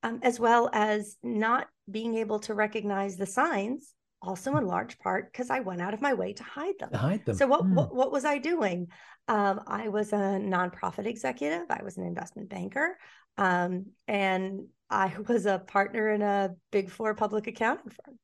um, 0.03 0.19
as 0.21 0.39
well 0.39 0.69
as 0.71 1.17
not 1.23 1.67
being 1.89 2.13
able 2.13 2.41
to 2.41 2.53
recognize 2.53 3.17
the 3.17 3.25
signs 3.25 3.95
also 4.21 4.55
in 4.55 4.65
large 4.65 4.99
part 4.99 5.31
because 5.31 5.49
I 5.49 5.61
went 5.61 5.81
out 5.81 5.93
of 5.93 6.01
my 6.01 6.13
way 6.13 6.33
to 6.33 6.43
hide 6.43 6.77
them. 6.79 6.91
Hide 6.93 7.25
them. 7.25 7.35
So 7.35 7.47
what, 7.47 7.63
mm. 7.63 7.73
what, 7.73 7.93
what 7.93 8.11
was 8.11 8.25
I 8.25 8.37
doing? 8.37 8.87
Um, 9.27 9.61
I 9.67 9.89
was 9.89 10.13
a 10.13 10.15
nonprofit 10.15 11.05
executive. 11.05 11.65
I 11.69 11.83
was 11.83 11.97
an 11.97 12.05
investment 12.05 12.49
banker, 12.49 12.97
um, 13.37 13.87
and 14.07 14.67
I 14.89 15.13
was 15.27 15.45
a 15.45 15.59
partner 15.59 16.09
in 16.09 16.21
a 16.21 16.51
big 16.71 16.91
four 16.91 17.15
public 17.15 17.47
accounting 17.47 17.91
firm. 17.91 18.19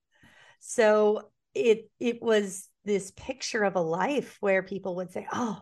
So 0.60 1.30
it 1.54 1.90
it 2.00 2.22
was 2.22 2.70
this 2.86 3.12
picture 3.16 3.64
of 3.64 3.76
a 3.76 3.82
life 3.82 4.38
where 4.40 4.64
people 4.64 4.96
would 4.98 5.12
say, 5.12 5.28
"Oh, 5.32 5.60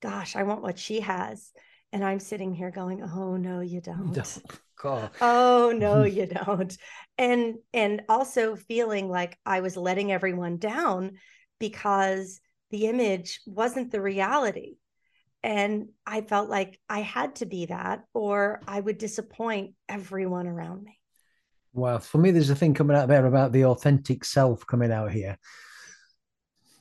gosh, 0.00 0.36
I 0.36 0.44
want 0.44 0.62
what 0.62 0.78
she 0.78 1.00
has," 1.00 1.52
and 1.92 2.04
I'm 2.04 2.20
sitting 2.20 2.54
here 2.54 2.70
going, 2.70 3.02
"Oh 3.02 3.36
no, 3.36 3.60
you 3.60 3.80
don't." 3.80 4.12
don't. 4.12 5.10
Oh 5.20 5.72
no, 5.76 6.04
you 6.04 6.26
don't. 6.26 6.76
And 7.16 7.56
and 7.72 8.02
also 8.08 8.56
feeling 8.56 9.08
like 9.08 9.38
I 9.44 9.60
was 9.60 9.76
letting 9.76 10.12
everyone 10.12 10.58
down 10.58 11.18
because 11.58 12.40
the 12.70 12.86
image 12.86 13.40
wasn't 13.46 13.90
the 13.90 14.00
reality. 14.00 14.76
And 15.42 15.88
I 16.04 16.22
felt 16.22 16.48
like 16.48 16.80
I 16.88 17.00
had 17.00 17.36
to 17.36 17.46
be 17.46 17.66
that 17.66 18.04
or 18.12 18.60
I 18.66 18.80
would 18.80 18.98
disappoint 18.98 19.74
everyone 19.88 20.48
around 20.48 20.82
me. 20.82 20.98
Well, 21.72 22.00
for 22.00 22.18
me, 22.18 22.32
there's 22.32 22.50
a 22.50 22.56
thing 22.56 22.74
coming 22.74 22.96
out 22.96 23.08
there 23.08 23.24
about 23.24 23.52
the 23.52 23.66
authentic 23.66 24.24
self 24.24 24.66
coming 24.66 24.90
out 24.90 25.12
here. 25.12 25.38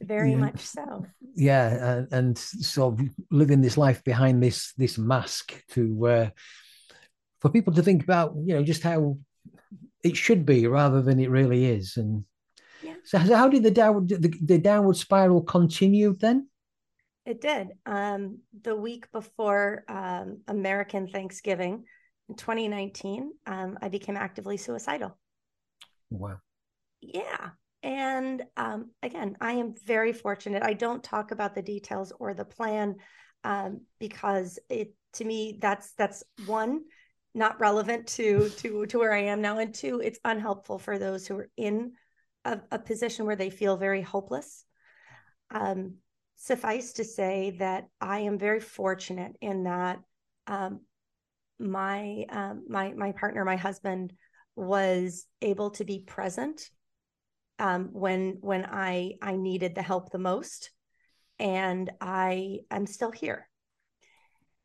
Very 0.01 0.32
yeah. 0.32 0.38
much 0.38 0.60
so. 0.60 1.06
Yeah, 1.36 1.98
and, 1.98 2.13
and 2.13 2.38
sort 2.38 3.00
of 3.00 3.08
living 3.32 3.62
this 3.62 3.77
life 3.77 4.04
behind 4.04 4.42
this 4.42 4.74
this 4.74 4.98
mask 4.98 5.54
to 5.72 6.08
uh, 6.08 6.30
for 7.39 7.50
people 7.50 7.74
to 7.74 7.84
think 7.84 8.04
about, 8.04 8.34
you 8.44 8.56
know, 8.56 8.63
just 8.63 8.84
how 8.84 9.18
it 10.04 10.16
should 10.16 10.46
be 10.46 10.68
rather 10.68 11.01
than 11.01 11.20
it 11.20 11.30
really 11.30 11.66
is. 11.66 11.98
And 11.98 12.25
yeah. 12.84 12.96
so, 13.04 13.18
how 13.18 13.50
did 13.50 13.63
the 13.63 13.72
downward 13.72 14.10
the, 14.10 14.34
the 14.42 14.58
downward 14.58 14.98
spiral 14.98 15.42
continue 15.42 16.13
then? 16.13 16.48
It 17.25 17.42
did. 17.42 17.70
Um, 17.86 18.39
the 18.62 18.75
week 18.75 19.12
before 19.12 19.84
um, 19.89 20.42
American 20.48 21.10
Thanksgiving 21.10 21.84
in 22.30 22.36
2019, 22.36 23.32
um, 23.46 23.77
I 23.82 23.89
became 23.89 24.16
actively 24.16 24.56
suicidal. 24.56 25.18
Wow. 26.10 26.38
Yeah. 27.01 27.50
And 27.84 28.43
um, 28.55 28.91
again, 29.03 29.38
I 29.39 29.53
am 29.53 29.75
very 29.86 30.13
fortunate. 30.13 30.63
I 30.63 30.74
don't 30.74 31.03
talk 31.03 31.31
about 31.31 31.55
the 31.55 31.62
details 31.62 32.12
or 32.19 32.34
the 32.34 32.46
plan 32.46 32.96
um, 33.43 33.81
because 34.00 34.60
it 34.69 34.93
to 35.13 35.25
me 35.25 35.57
that's 35.62 35.93
that's 35.93 36.24
one 36.46 36.81
not 37.34 37.60
relevant 37.60 38.07
to 38.07 38.50
to 38.50 38.86
to 38.88 39.00
where 39.00 39.13
I 39.13 39.25
am 39.25 39.41
now, 39.41 39.60
and 39.60 39.74
two, 39.74 40.01
it's 40.03 40.19
unhelpful 40.25 40.79
for 40.79 40.98
those 40.98 41.27
who 41.27 41.38
are 41.38 41.50
in 41.55 41.93
a, 42.46 42.60
a 42.72 42.79
position 42.79 43.25
where 43.25 43.36
they 43.36 43.50
feel 43.50 43.77
very 43.77 44.01
hopeless. 44.01 44.65
Um, 45.51 45.96
suffice 46.36 46.93
to 46.93 47.03
say 47.03 47.55
that 47.60 47.88
I 48.01 48.19
am 48.19 48.38
very 48.38 48.60
fortunate 48.60 49.34
in 49.41 49.63
that 49.63 50.00
um, 50.48 50.81
my 51.60 52.25
um, 52.29 52.65
my 52.67 52.93
my 52.93 53.12
partner, 53.12 53.46
my 53.46 53.55
husband, 53.55 54.13
was 54.55 55.25
able 55.41 55.72
to 55.72 55.86
be 55.86 56.00
present 56.00 56.69
um, 57.60 57.90
when 57.92 58.38
when 58.42 58.66
I 58.66 59.14
I 59.22 59.36
needed 59.36 59.76
the 59.76 59.82
help 59.82 60.12
the 60.12 60.18
most, 60.18 60.72
and 61.40 61.90
I 62.00 62.60
am 62.72 62.86
still 62.86 63.12
here, 63.12 63.50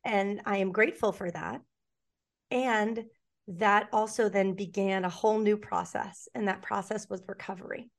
and 0.05 0.41
I 0.45 0.59
am 0.59 0.73
grateful 0.73 1.13
for 1.13 1.31
that. 1.31 1.61
And 2.51 3.05
that 3.49 3.89
also 3.93 4.29
then 4.29 4.55
began 4.55 5.05
a 5.05 5.11
whole 5.11 5.39
new 5.39 5.57
process, 5.57 6.29
and 6.35 6.49
that 6.49 6.63
process 6.63 7.09
was 7.09 7.23
recovery. 7.27 7.91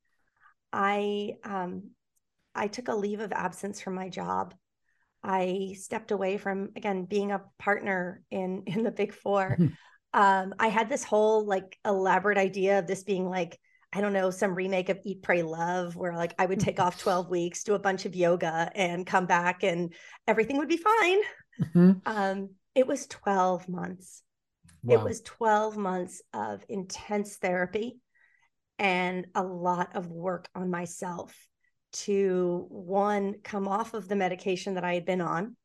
I 0.71 1.33
um, 1.43 1.91
I 2.55 2.67
took 2.67 2.87
a 2.87 2.95
leave 2.95 3.19
of 3.19 3.31
absence 3.31 3.81
from 3.81 3.95
my 3.95 4.09
job. 4.09 4.53
I 5.23 5.75
stepped 5.77 6.11
away 6.11 6.37
from 6.37 6.69
again 6.75 7.05
being 7.05 7.31
a 7.31 7.43
partner 7.59 8.21
in 8.31 8.63
in 8.67 8.83
the 8.83 8.91
Big 8.91 9.13
4 9.13 9.57
um, 10.13 10.53
I 10.59 10.67
had 10.67 10.89
this 10.89 11.03
whole 11.03 11.45
like 11.45 11.77
elaborate 11.85 12.37
idea 12.37 12.79
of 12.79 12.87
this 12.87 13.03
being 13.03 13.29
like 13.29 13.59
I 13.93 14.01
don't 14.01 14.13
know 14.13 14.31
some 14.31 14.55
remake 14.55 14.89
of 14.89 14.99
Eat 15.03 15.21
Pray 15.21 15.43
Love 15.43 15.95
where 15.95 16.15
like 16.15 16.33
I 16.39 16.45
would 16.45 16.59
take 16.59 16.79
off 16.79 16.99
12 16.99 17.29
weeks, 17.29 17.63
do 17.63 17.75
a 17.75 17.79
bunch 17.79 18.05
of 18.05 18.15
yoga, 18.15 18.71
and 18.75 19.05
come 19.05 19.25
back 19.25 19.63
and 19.63 19.93
everything 20.27 20.57
would 20.57 20.67
be 20.67 20.77
fine. 20.77 21.19
Mm-hmm. 21.61 21.91
Um, 22.05 22.49
it 22.75 22.87
was 22.87 23.07
12 23.07 23.69
months. 23.69 24.23
Wow. 24.83 24.95
It 24.95 25.03
was 25.03 25.21
12 25.21 25.77
months 25.77 26.21
of 26.33 26.65
intense 26.67 27.37
therapy 27.37 27.99
and 28.79 29.27
a 29.35 29.43
lot 29.43 29.95
of 29.95 30.07
work 30.07 30.49
on 30.55 30.69
myself 30.69 31.35
to 31.93 32.65
one 32.69 33.35
come 33.43 33.67
off 33.67 33.93
of 33.93 34.07
the 34.07 34.15
medication 34.15 34.73
that 34.73 34.83
I 34.83 34.95
had 34.95 35.05
been 35.05 35.21
on 35.21 35.55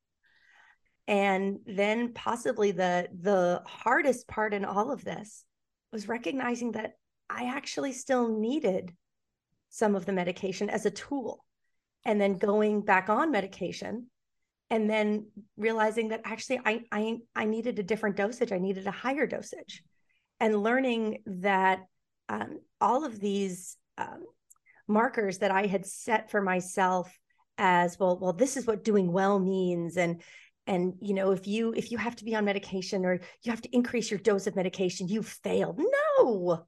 and 1.08 1.60
then 1.64 2.12
possibly 2.12 2.70
the 2.70 3.08
the 3.18 3.62
hardest 3.64 4.28
part 4.28 4.52
in 4.52 4.64
all 4.66 4.92
of 4.92 5.02
this 5.02 5.42
was 5.90 6.06
recognizing 6.06 6.72
that 6.72 6.92
I 7.30 7.44
actually 7.54 7.92
still 7.92 8.28
needed 8.28 8.92
some 9.70 9.94
of 9.94 10.06
the 10.06 10.12
medication 10.12 10.70
as 10.70 10.86
a 10.86 10.90
tool. 10.90 11.44
And 12.04 12.20
then 12.20 12.38
going 12.38 12.82
back 12.82 13.08
on 13.08 13.30
medication 13.30 14.06
and 14.70 14.88
then 14.88 15.26
realizing 15.56 16.08
that 16.08 16.22
actually 16.24 16.60
I 16.64 16.84
I 16.92 17.18
I 17.34 17.44
needed 17.44 17.78
a 17.78 17.82
different 17.82 18.16
dosage. 18.16 18.52
I 18.52 18.58
needed 18.58 18.86
a 18.86 18.92
higher 18.92 19.26
dosage. 19.26 19.82
And 20.40 20.62
learning 20.62 21.22
that 21.26 21.80
um, 22.28 22.60
all 22.80 23.04
of 23.04 23.18
these 23.18 23.76
um, 23.96 24.24
markers 24.86 25.38
that 25.38 25.50
I 25.50 25.66
had 25.66 25.86
set 25.86 26.30
for 26.30 26.40
myself 26.40 27.12
as 27.56 27.98
well 27.98 28.18
well 28.18 28.32
this 28.32 28.56
is 28.56 28.66
what 28.66 28.84
doing 28.84 29.12
well 29.12 29.38
means. 29.38 29.96
And 29.96 30.22
and 30.66 30.94
you 31.00 31.14
know 31.14 31.32
if 31.32 31.46
you 31.46 31.74
if 31.74 31.90
you 31.90 31.98
have 31.98 32.16
to 32.16 32.24
be 32.24 32.34
on 32.34 32.44
medication 32.44 33.04
or 33.04 33.20
you 33.42 33.50
have 33.50 33.62
to 33.62 33.74
increase 33.74 34.10
your 34.10 34.20
dose 34.20 34.46
of 34.46 34.56
medication 34.56 35.08
you 35.08 35.22
failed. 35.22 35.80
No 36.18 36.66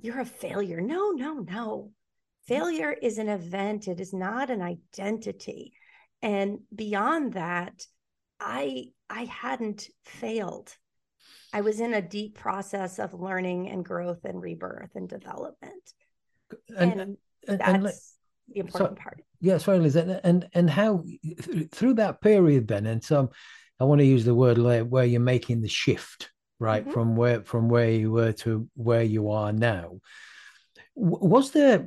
you're 0.00 0.20
a 0.20 0.24
failure. 0.24 0.80
No 0.80 1.10
no 1.10 1.34
no. 1.34 1.90
Failure 2.46 2.92
is 2.92 3.18
an 3.18 3.28
event. 3.28 3.88
It 3.88 4.00
is 4.00 4.12
not 4.12 4.50
an 4.50 4.62
identity. 4.62 5.72
And 6.22 6.60
beyond 6.74 7.34
that 7.34 7.86
i 8.40 8.86
i 9.08 9.24
hadn't 9.24 9.88
failed. 10.04 10.74
I 11.52 11.62
was 11.62 11.80
in 11.80 11.94
a 11.94 12.02
deep 12.02 12.36
process 12.36 12.98
of 12.98 13.14
learning 13.14 13.68
and 13.68 13.84
growth 13.84 14.24
and 14.24 14.40
rebirth 14.40 14.90
and 14.94 15.08
development. 15.08 15.92
And, 16.76 16.92
and, 16.92 17.16
and 17.48 17.60
that's 17.60 17.68
and, 17.68 17.84
the 17.84 18.60
important 18.60 18.98
so, 18.98 19.02
part. 19.02 19.22
Yeah, 19.40 19.58
sorry, 19.58 19.78
Liz, 19.78 19.96
and 19.96 20.20
and, 20.22 20.48
and 20.52 20.70
how 20.70 21.04
through 21.72 21.94
that 21.94 22.20
period 22.20 22.68
then, 22.68 22.86
and 22.86 23.02
so 23.02 23.30
I 23.80 23.84
want 23.84 24.00
to 24.00 24.06
use 24.06 24.24
the 24.24 24.34
word 24.34 24.58
where 24.58 25.04
you're 25.04 25.20
making 25.20 25.62
the 25.62 25.68
shift, 25.68 26.30
right, 26.58 26.82
mm-hmm. 26.82 26.92
from 26.92 27.16
where 27.16 27.42
from 27.42 27.68
where 27.68 27.90
you 27.90 28.10
were 28.10 28.32
to 28.32 28.68
where 28.74 29.02
you 29.02 29.30
are 29.30 29.52
now. 29.52 30.00
Was 30.94 31.50
there 31.50 31.86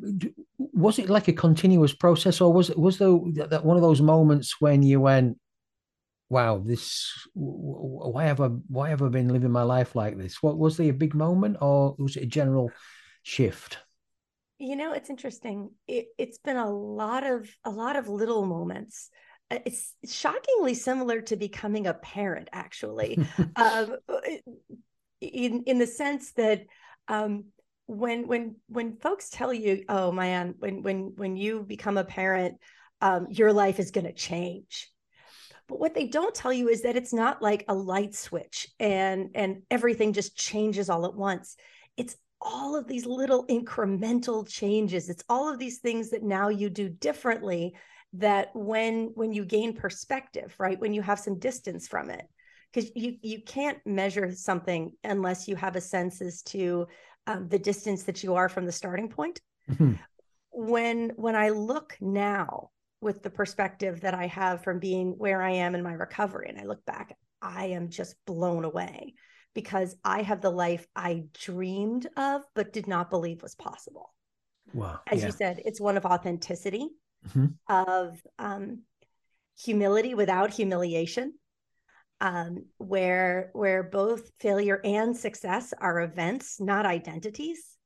was 0.58 1.00
it 1.00 1.10
like 1.10 1.28
a 1.28 1.34
continuous 1.34 1.94
process, 1.94 2.42
or 2.42 2.54
was 2.54 2.70
it 2.70 2.78
was 2.78 2.98
there 2.98 3.18
that 3.48 3.66
one 3.66 3.78
of 3.78 3.84
those 3.84 4.02
moments 4.02 4.62
when 4.62 4.84
you 4.84 5.00
went, 5.02 5.38
"Wow, 6.30 6.60
this 6.60 7.12
why 7.34 8.26
have 8.26 8.42
I 8.42 8.48
why 8.48 8.90
have 8.90 9.02
I 9.02 9.10
been 9.10 9.30
living 9.30 9.52
my 9.52 9.64
life 9.64 9.96
like 9.96 10.18
this?" 10.18 10.44
What 10.44 10.58
was 10.58 10.78
there 10.78 10.92
a 10.92 10.94
big 10.94 11.16
moment, 11.16 11.58
or 11.62 11.96
was 11.98 12.16
it 12.16 12.24
a 12.24 12.28
general 12.28 12.72
shift? 13.24 13.80
you 14.60 14.76
know 14.76 14.92
it's 14.92 15.10
interesting 15.10 15.72
it, 15.88 16.08
it's 16.18 16.38
been 16.38 16.58
a 16.58 16.70
lot 16.70 17.26
of 17.26 17.50
a 17.64 17.70
lot 17.70 17.96
of 17.96 18.10
little 18.10 18.46
moments 18.46 19.10
it's 19.51 19.96
shockingly 20.06 20.74
similar 20.74 21.22
to 21.22 21.36
becoming 21.36 21.88
a 21.88 21.94
parent 21.94 22.50
actually 22.51 23.20
um, 23.56 23.96
in 25.22 25.63
in 25.63 25.79
the 25.79 25.88
sense 25.88 26.32
that 26.34 26.65
um, 27.08 27.46
when 27.88 28.27
when 28.27 28.56
when 28.68 28.98
folks 28.98 29.29
tell 29.29 29.53
you 29.53 29.84
oh 29.89 30.12
man 30.12 30.53
when 30.60 30.84
when 30.84 31.13
when 31.15 31.36
you 31.36 31.63
become 31.63 31.98
a 31.98 32.03
parent 32.03 32.56
um, 33.01 33.27
your 33.29 33.53
life 33.53 33.79
is 33.79 33.91
going 33.91 34.06
to 34.06 34.13
change. 34.13 34.89
But 35.68 35.79
what 35.79 35.94
they 35.94 36.08
don't 36.08 36.34
tell 36.34 36.51
you 36.51 36.70
is 36.70 36.82
that 36.82 36.96
it's 36.96 37.13
not 37.13 37.41
like 37.41 37.63
a 37.68 37.74
light 37.74 38.15
switch 38.15 38.68
and 38.79 39.29
and 39.36 39.62
everything 39.70 40.13
just 40.13 40.36
changes 40.36 40.89
all 40.89 41.06
at 41.06 41.13
once. 41.13 41.56
It's 41.96 42.15
all 42.41 42.75
of 42.75 42.88
these 42.88 43.06
little 43.06 43.46
incremental 43.48 44.48
changes. 44.48 45.10
It's 45.10 45.24
all 45.29 45.51
of 45.51 45.60
these 45.60 45.79
things 45.79 46.10
that 46.10 46.24
now 46.24 46.50
you 46.50 46.70
do 46.70 46.89
differently 46.89 47.75
that 48.13 48.50
when 48.54 49.12
when 49.16 49.32
you 49.32 49.46
gain 49.46 49.74
perspective 49.74 50.56
right 50.58 50.80
when 50.80 50.94
you 50.94 51.01
have 51.01 51.20
some 51.20 51.38
distance 51.38 51.88
from 51.88 52.10
it 52.10 52.25
because 52.74 52.89
you 52.96 53.18
you 53.22 53.42
can't 53.42 53.78
measure 53.86 54.32
something 54.32 54.92
unless 55.04 55.48
you 55.48 55.56
have 55.56 55.75
a 55.75 55.82
sense 55.82 56.22
as 56.22 56.42
to 56.42 56.88
um, 57.28 57.48
the 57.50 57.60
distance 57.60 58.04
that 58.04 58.24
you 58.24 58.36
are 58.36 58.50
from 58.50 58.66
the 58.66 58.72
starting 58.72 59.10
point 59.10 59.39
mm-hmm. 59.70 59.94
when 60.51 61.12
when 61.16 61.36
i 61.36 61.50
look 61.50 61.96
now 62.01 62.70
with 63.01 63.22
the 63.22 63.30
perspective 63.30 64.01
that 64.01 64.16
i 64.16 64.25
have 64.25 64.63
from 64.63 64.80
being 64.80 65.12
where 65.18 65.42
i 65.42 65.51
am 65.51 65.75
in 65.75 65.84
my 65.84 65.94
recovery 65.94 66.50
and 66.50 66.60
i 66.60 66.63
look 66.63 66.84
back 66.86 67.16
i 67.44 67.68
am 67.68 67.89
just 67.89 68.16
blown 68.25 68.66
away 68.66 69.13
because 69.54 69.96
I 70.04 70.22
have 70.22 70.42
the 70.42 70.51
life 70.51 70.88
I 70.96 71.24
dreamed 71.34 72.08
of, 72.18 72.44
but 72.56 72.74
did 72.74 72.88
not 72.88 73.10
believe 73.10 73.42
was 73.42 73.56
possible. 73.56 74.13
Wow. 74.74 75.00
As 75.08 75.20
yeah. 75.20 75.25
you 75.25 75.32
said, 75.32 75.62
it's 75.66 75.82
one 75.82 75.98
of 75.98 76.06
authenticity, 76.06 76.88
mm-hmm. 77.28 77.48
of 77.68 78.22
um, 78.38 78.84
humility 79.58 80.14
without 80.14 80.52
humiliation, 80.52 81.34
um, 82.22 82.66
where 82.78 83.50
where 83.54 83.84
both 83.84 84.32
failure 84.40 84.80
and 84.84 85.16
success 85.16 85.74
are 85.80 86.02
events, 86.02 86.60
not 86.60 86.86
identities. 86.86 87.78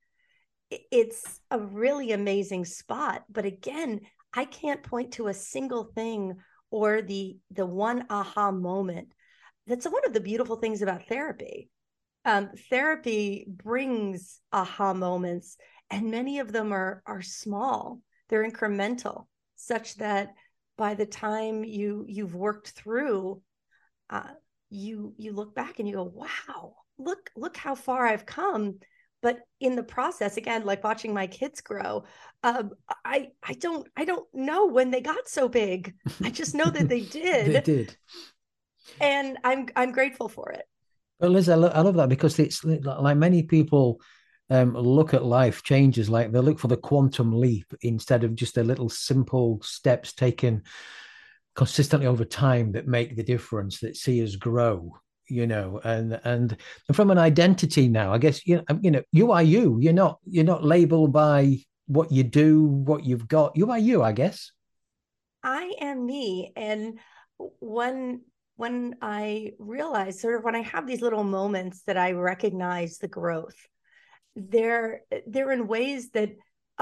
It's 0.69 1.39
a 1.51 1.59
really 1.59 2.11
amazing 2.11 2.65
spot. 2.65 3.23
But 3.29 3.45
again, 3.45 4.01
I 4.33 4.45
can't 4.45 4.81
point 4.81 5.13
to 5.13 5.27
a 5.27 5.33
single 5.33 5.83
thing 5.83 6.35
or 6.71 7.01
the 7.01 7.37
the 7.51 7.65
one 7.65 8.05
aha 8.09 8.51
moment 8.51 9.13
that's 9.67 9.85
one 9.85 10.05
of 10.05 10.13
the 10.13 10.19
beautiful 10.19 10.57
things 10.57 10.81
about 10.81 11.07
therapy. 11.07 11.69
Um, 12.25 12.49
therapy 12.69 13.45
brings 13.47 14.39
aha 14.51 14.93
moments, 14.93 15.57
and 15.89 16.11
many 16.11 16.39
of 16.39 16.51
them 16.51 16.73
are 16.73 17.01
are 17.05 17.21
small. 17.21 18.01
They're 18.29 18.49
incremental, 18.49 19.25
such 19.55 19.95
that 19.95 20.33
by 20.77 20.95
the 20.95 21.05
time 21.05 21.63
you 21.63 22.05
you've 22.07 22.35
worked 22.35 22.69
through, 22.69 23.41
uh, 24.09 24.31
you 24.69 25.13
you 25.17 25.33
look 25.33 25.53
back 25.55 25.79
and 25.79 25.87
you 25.87 25.95
go, 25.95 26.03
"Wow, 26.03 26.75
look 26.97 27.29
look 27.35 27.57
how 27.57 27.75
far 27.75 28.07
I've 28.07 28.25
come." 28.25 28.79
but 29.23 29.39
in 29.61 29.75
the 29.75 29.81
process 29.81 30.37
again 30.37 30.63
like 30.65 30.83
watching 30.83 31.13
my 31.13 31.25
kids 31.25 31.61
grow 31.61 32.03
um, 32.43 32.71
i 33.05 33.29
i 33.41 33.53
don't 33.53 33.87
i 33.97 34.05
don't 34.05 34.27
know 34.33 34.67
when 34.67 34.91
they 34.91 35.01
got 35.01 35.27
so 35.27 35.47
big. 35.47 35.95
I 36.23 36.29
just 36.29 36.53
know 36.53 36.69
that 36.69 36.89
they 36.89 36.99
did 37.21 37.53
they 37.53 37.61
did. 37.61 37.97
and 38.99 39.37
i'm 39.43 39.67
i'm 39.75 39.91
grateful 39.91 40.29
for 40.29 40.51
it. 40.51 40.65
But 41.19 41.31
liz 41.31 41.49
i, 41.49 41.55
lo- 41.55 41.71
I 41.73 41.81
love 41.81 41.95
that 41.95 42.09
because 42.09 42.37
it's 42.37 42.63
like 42.63 43.17
many 43.17 43.43
people 43.43 44.01
um, 44.53 44.73
look 44.73 45.13
at 45.13 45.25
life 45.25 45.63
changes 45.63 46.09
like 46.09 46.31
they 46.31 46.39
look 46.39 46.59
for 46.59 46.67
the 46.67 46.77
quantum 46.77 47.33
leap 47.39 47.73
instead 47.81 48.23
of 48.23 48.35
just 48.35 48.55
the 48.55 48.63
little 48.63 48.89
simple 48.89 49.59
steps 49.63 50.13
taken 50.13 50.61
consistently 51.55 52.07
over 52.07 52.25
time 52.25 52.71
that 52.71 52.87
make 52.87 53.15
the 53.15 53.23
difference 53.23 53.79
that 53.79 53.95
see 53.95 54.23
us 54.23 54.35
grow 54.35 54.95
you 55.29 55.47
know 55.47 55.79
and 55.83 56.19
and 56.23 56.57
from 56.91 57.09
an 57.09 57.17
identity 57.17 57.87
now 57.87 58.13
i 58.13 58.17
guess 58.17 58.45
you 58.45 58.57
know, 58.57 58.79
you 58.81 58.91
know 58.91 59.01
you 59.11 59.31
are 59.31 59.43
you. 59.43 59.77
You're 59.79 59.93
not 59.93 60.19
you're 60.25 60.43
not 60.43 60.63
labeled 60.63 61.13
by 61.13 61.57
what 61.87 62.11
you 62.11 62.23
do 62.23 62.63
what 62.63 63.03
you've 63.03 63.27
got. 63.27 63.55
You 63.55 63.71
are 63.71 63.79
you 63.79 64.03
i 64.03 64.11
guess. 64.11 64.51
I 65.43 65.73
am 65.81 66.05
me. 66.05 66.53
And 66.55 66.99
when 67.59 68.21
when 68.55 68.95
i 69.01 69.51
realize 69.57 70.21
sort 70.21 70.35
of 70.35 70.43
when 70.43 70.55
i 70.55 70.61
have 70.61 70.85
these 70.85 71.01
little 71.01 71.23
moments 71.23 71.81
that 71.87 71.97
i 71.97 72.11
recognize 72.11 72.99
the 72.99 73.07
growth 73.07 73.55
they're 74.35 75.01
they're 75.27 75.51
in 75.51 75.67
ways 75.67 76.09
that 76.11 76.31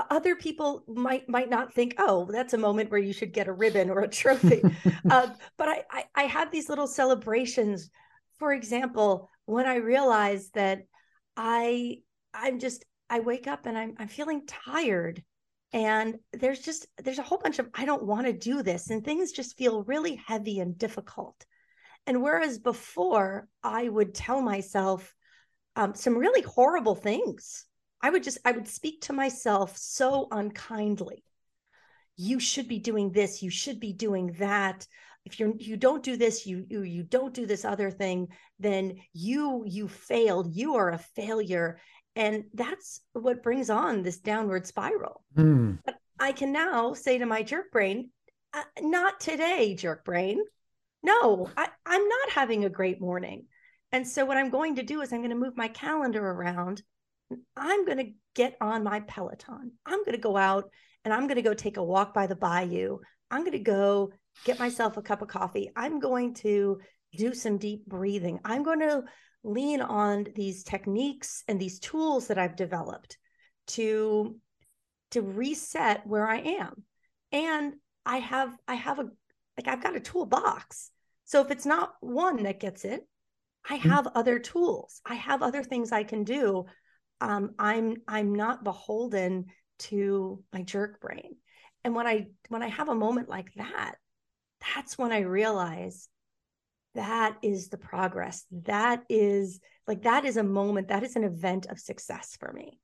other 0.09 0.35
people 0.35 0.83
might 0.87 1.27
might 1.27 1.49
not 1.49 1.73
think 1.73 1.95
oh 1.97 2.27
that's 2.31 2.53
a 2.53 2.57
moment 2.57 2.89
where 2.89 2.99
you 2.99 3.11
should 3.11 3.33
get 3.33 3.47
a 3.47 3.53
ribbon 3.53 3.89
or 3.89 4.01
a 4.01 4.07
trophy. 4.07 4.61
Uh, 5.09 5.27
but 5.57 5.67
I, 5.67 5.83
I 5.89 6.03
i 6.15 6.23
have 6.23 6.51
these 6.51 6.69
little 6.69 6.87
celebrations. 6.87 7.89
For 8.37 8.53
example 8.53 9.29
when 9.45 9.65
i 9.65 9.75
realize 9.75 10.49
that 10.51 10.83
i 11.35 11.97
i'm 12.33 12.59
just 12.59 12.85
i 13.09 13.19
wake 13.19 13.47
up 13.47 13.65
and 13.65 13.77
i'm 13.77 13.95
i'm 13.97 14.07
feeling 14.07 14.45
tired 14.45 15.23
and 15.73 16.17
there's 16.33 16.59
just 16.59 16.87
there's 17.03 17.19
a 17.19 17.23
whole 17.23 17.37
bunch 17.37 17.59
of 17.59 17.67
i 17.73 17.85
don't 17.85 18.05
want 18.05 18.25
to 18.25 18.33
do 18.33 18.61
this 18.63 18.89
and 18.89 19.03
things 19.03 19.31
just 19.31 19.57
feel 19.57 19.83
really 19.83 20.21
heavy 20.27 20.59
and 20.59 20.77
difficult. 20.77 21.45
And 22.07 22.21
whereas 22.21 22.59
before 22.59 23.47
i 23.63 23.87
would 23.87 24.13
tell 24.13 24.41
myself 24.41 25.13
um, 25.75 25.95
some 25.95 26.17
really 26.17 26.41
horrible 26.41 26.95
things. 26.95 27.65
I 28.01 28.09
would 28.09 28.23
just, 28.23 28.39
I 28.43 28.51
would 28.51 28.67
speak 28.67 29.01
to 29.01 29.13
myself 29.13 29.77
so 29.77 30.27
unkindly. 30.31 31.23
You 32.17 32.39
should 32.39 32.67
be 32.67 32.79
doing 32.79 33.11
this. 33.11 33.41
You 33.43 33.49
should 33.49 33.79
be 33.79 33.93
doing 33.93 34.35
that. 34.39 34.85
If 35.25 35.39
you're, 35.39 35.53
you 35.57 35.77
don't 35.77 36.03
do 36.03 36.17
this, 36.17 36.45
you, 36.47 36.65
you, 36.67 36.81
you 36.81 37.03
don't 37.03 37.33
do 37.33 37.45
this 37.45 37.63
other 37.63 37.91
thing, 37.91 38.29
then 38.59 38.97
you, 39.13 39.63
you 39.67 39.87
failed. 39.87 40.55
You 40.55 40.75
are 40.75 40.89
a 40.89 40.97
failure. 41.15 41.79
And 42.15 42.45
that's 42.53 43.01
what 43.13 43.43
brings 43.43 43.69
on 43.69 44.01
this 44.01 44.17
downward 44.17 44.65
spiral. 44.65 45.23
Mm. 45.37 45.79
But 45.85 45.95
I 46.19 46.31
can 46.31 46.51
now 46.51 46.93
say 46.93 47.19
to 47.19 47.25
my 47.25 47.43
jerk 47.43 47.71
brain, 47.71 48.09
uh, 48.53 48.63
not 48.81 49.19
today, 49.19 49.75
jerk 49.75 50.03
brain. 50.03 50.43
No, 51.03 51.49
I, 51.55 51.67
I'm 51.85 52.07
not 52.07 52.29
having 52.31 52.65
a 52.65 52.69
great 52.69 52.99
morning. 52.99 53.45
And 53.91 54.07
so 54.07 54.25
what 54.25 54.37
I'm 54.37 54.49
going 54.49 54.75
to 54.75 54.83
do 54.83 55.01
is 55.01 55.11
I'm 55.11 55.19
going 55.19 55.31
to 55.31 55.35
move 55.35 55.57
my 55.57 55.67
calendar 55.67 56.25
around. 56.25 56.81
I'm 57.55 57.85
going 57.85 57.97
to 57.97 58.11
get 58.35 58.55
on 58.61 58.83
my 58.83 59.01
Peloton. 59.01 59.73
I'm 59.85 59.99
going 59.99 60.15
to 60.15 60.21
go 60.21 60.37
out 60.37 60.69
and 61.03 61.13
I'm 61.13 61.27
going 61.27 61.35
to 61.35 61.41
go 61.41 61.53
take 61.53 61.77
a 61.77 61.83
walk 61.83 62.13
by 62.13 62.27
the 62.27 62.35
bayou. 62.35 62.99
I'm 63.29 63.41
going 63.41 63.51
to 63.53 63.59
go 63.59 64.11
get 64.45 64.59
myself 64.59 64.97
a 64.97 65.01
cup 65.01 65.21
of 65.21 65.27
coffee. 65.27 65.71
I'm 65.75 65.99
going 65.99 66.33
to 66.35 66.79
do 67.15 67.33
some 67.33 67.57
deep 67.57 67.85
breathing. 67.85 68.39
I'm 68.45 68.63
going 68.63 68.79
to 68.79 69.03
lean 69.43 69.81
on 69.81 70.27
these 70.35 70.63
techniques 70.63 71.43
and 71.47 71.59
these 71.59 71.79
tools 71.79 72.27
that 72.27 72.37
I've 72.37 72.55
developed 72.55 73.17
to 73.67 74.35
to 75.11 75.21
reset 75.21 76.07
where 76.07 76.27
I 76.27 76.37
am. 76.37 76.83
And 77.31 77.73
I 78.05 78.17
have 78.17 78.55
I 78.67 78.75
have 78.75 78.99
a 78.99 79.09
like 79.57 79.67
I've 79.67 79.83
got 79.83 79.95
a 79.95 79.99
toolbox. 79.99 80.91
So 81.25 81.41
if 81.41 81.51
it's 81.51 81.65
not 81.65 81.93
one 82.01 82.43
that 82.43 82.59
gets 82.59 82.85
it, 82.85 83.07
I 83.69 83.77
mm-hmm. 83.77 83.89
have 83.89 84.07
other 84.15 84.39
tools. 84.39 85.01
I 85.05 85.15
have 85.15 85.41
other 85.41 85.63
things 85.63 85.91
I 85.91 86.03
can 86.03 86.23
do. 86.23 86.65
Um, 87.19 87.51
I'm 87.59 87.97
I'm 88.07 88.33
not 88.33 88.63
beholden 88.63 89.45
to 89.79 90.43
my 90.53 90.63
jerk 90.63 90.99
brain. 90.99 91.35
And 91.83 91.95
when 91.95 92.07
I 92.07 92.27
when 92.49 92.63
I 92.63 92.67
have 92.67 92.89
a 92.89 92.95
moment 92.95 93.29
like 93.29 93.53
that, 93.55 93.95
that's 94.75 94.97
when 94.97 95.11
I 95.11 95.21
realize 95.21 96.07
that 96.95 97.37
is 97.41 97.69
the 97.69 97.77
progress. 97.77 98.45
That 98.51 99.03
is 99.09 99.59
like 99.87 100.03
that 100.03 100.25
is 100.25 100.37
a 100.37 100.43
moment, 100.43 100.89
that 100.89 101.03
is 101.03 101.15
an 101.15 101.23
event 101.23 101.65
of 101.67 101.79
success 101.79 102.37
for 102.39 102.51
me. 102.51 102.79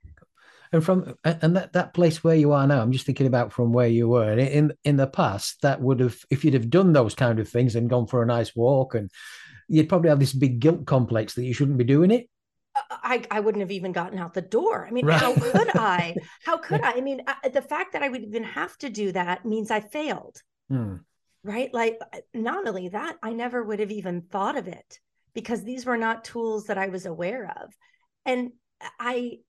And 0.72 0.84
from 0.84 1.16
and 1.24 1.56
that, 1.56 1.74
that 1.74 1.94
place 1.94 2.24
where 2.24 2.36
you 2.36 2.52
are 2.52 2.68
now, 2.68 2.82
I'm 2.82 2.92
just 2.92 3.06
thinking 3.06 3.28
about 3.28 3.54
from 3.54 3.72
where 3.72 3.88
you 3.88 4.10
were. 4.10 4.38
in 4.38 4.74
in 4.84 4.98
the 4.98 5.08
past, 5.08 5.62
that 5.62 5.82
would 5.82 6.00
have 6.00 6.18
if 6.30 6.44
you'd 6.44 6.56
have 6.56 6.70
done 6.70 6.94
those 6.94 7.16
kind 7.16 7.40
of 7.40 7.48
things 7.48 7.76
and 7.76 7.90
gone 7.90 8.08
for 8.08 8.22
a 8.22 8.26
nice 8.26 8.56
walk 8.56 8.96
and 8.96 9.10
you'd 9.68 9.90
probably 9.90 10.10
have 10.10 10.20
this 10.20 10.34
big 10.34 10.60
guilt 10.60 10.86
complex 10.86 11.34
that 11.34 11.44
you 11.44 11.54
shouldn't 11.54 11.78
be 11.78 11.84
doing 11.84 12.12
it. 12.12 12.30
Uh, 12.76 12.98
I, 13.04 13.24
I 13.32 13.40
wouldn't 13.40 13.62
have 13.62 13.72
even 13.72 13.92
gotten 13.92 14.20
out 14.20 14.34
the 14.34 14.42
door. 14.42 14.86
I 14.88 14.92
mean, 14.92 15.06
right. 15.06 15.20
how 15.20 15.34
could 15.34 15.70
I? 15.76 16.16
How 16.44 16.58
could 16.58 16.82
I? 16.82 16.94
I 16.94 17.02
mean, 17.02 17.22
I, 17.28 17.50
the 17.50 17.62
fact 17.62 17.94
that 17.94 18.04
I 18.04 18.10
would 18.10 18.24
even 18.24 18.44
have 18.44 18.78
to 18.80 18.90
do 18.90 19.12
that 19.12 19.46
means 19.46 19.72
I 19.72 19.80
failed. 19.80 20.42
Hmm. 20.70 20.96
Right. 21.44 21.74
Like, 21.74 21.98
uh, 22.14 22.20
not 22.34 22.68
only 22.68 22.90
that, 22.90 23.18
I 23.22 23.34
never 23.34 23.64
would 23.64 23.80
have 23.80 23.92
even 23.92 24.22
thought 24.22 24.58
of 24.58 24.68
it 24.68 25.00
because 25.34 25.64
these 25.64 25.86
were 25.86 25.98
not 25.98 26.24
tools 26.24 26.66
that 26.66 26.78
I 26.78 26.88
was 26.88 27.06
aware 27.06 27.54
of. 27.62 27.74
And 28.26 28.52
I, 29.00 29.40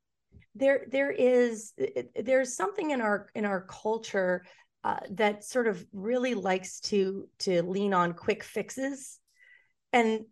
there, 0.55 0.87
there 0.91 1.11
is, 1.11 1.73
there's 2.15 2.57
something 2.57 2.91
in 2.91 3.01
our, 3.01 3.29
in 3.35 3.45
our 3.45 3.63
culture 3.63 4.45
uh, 4.85 5.01
that 5.11 5.45
sort 5.45 5.67
of 5.67 5.85
really 5.93 6.35
likes 6.35 6.81
to, 6.81 7.29
to 7.41 7.63
lean 7.63 7.95
on 7.95 8.13
quick 8.13 8.45
fixes 8.45 9.19
and 9.93 10.25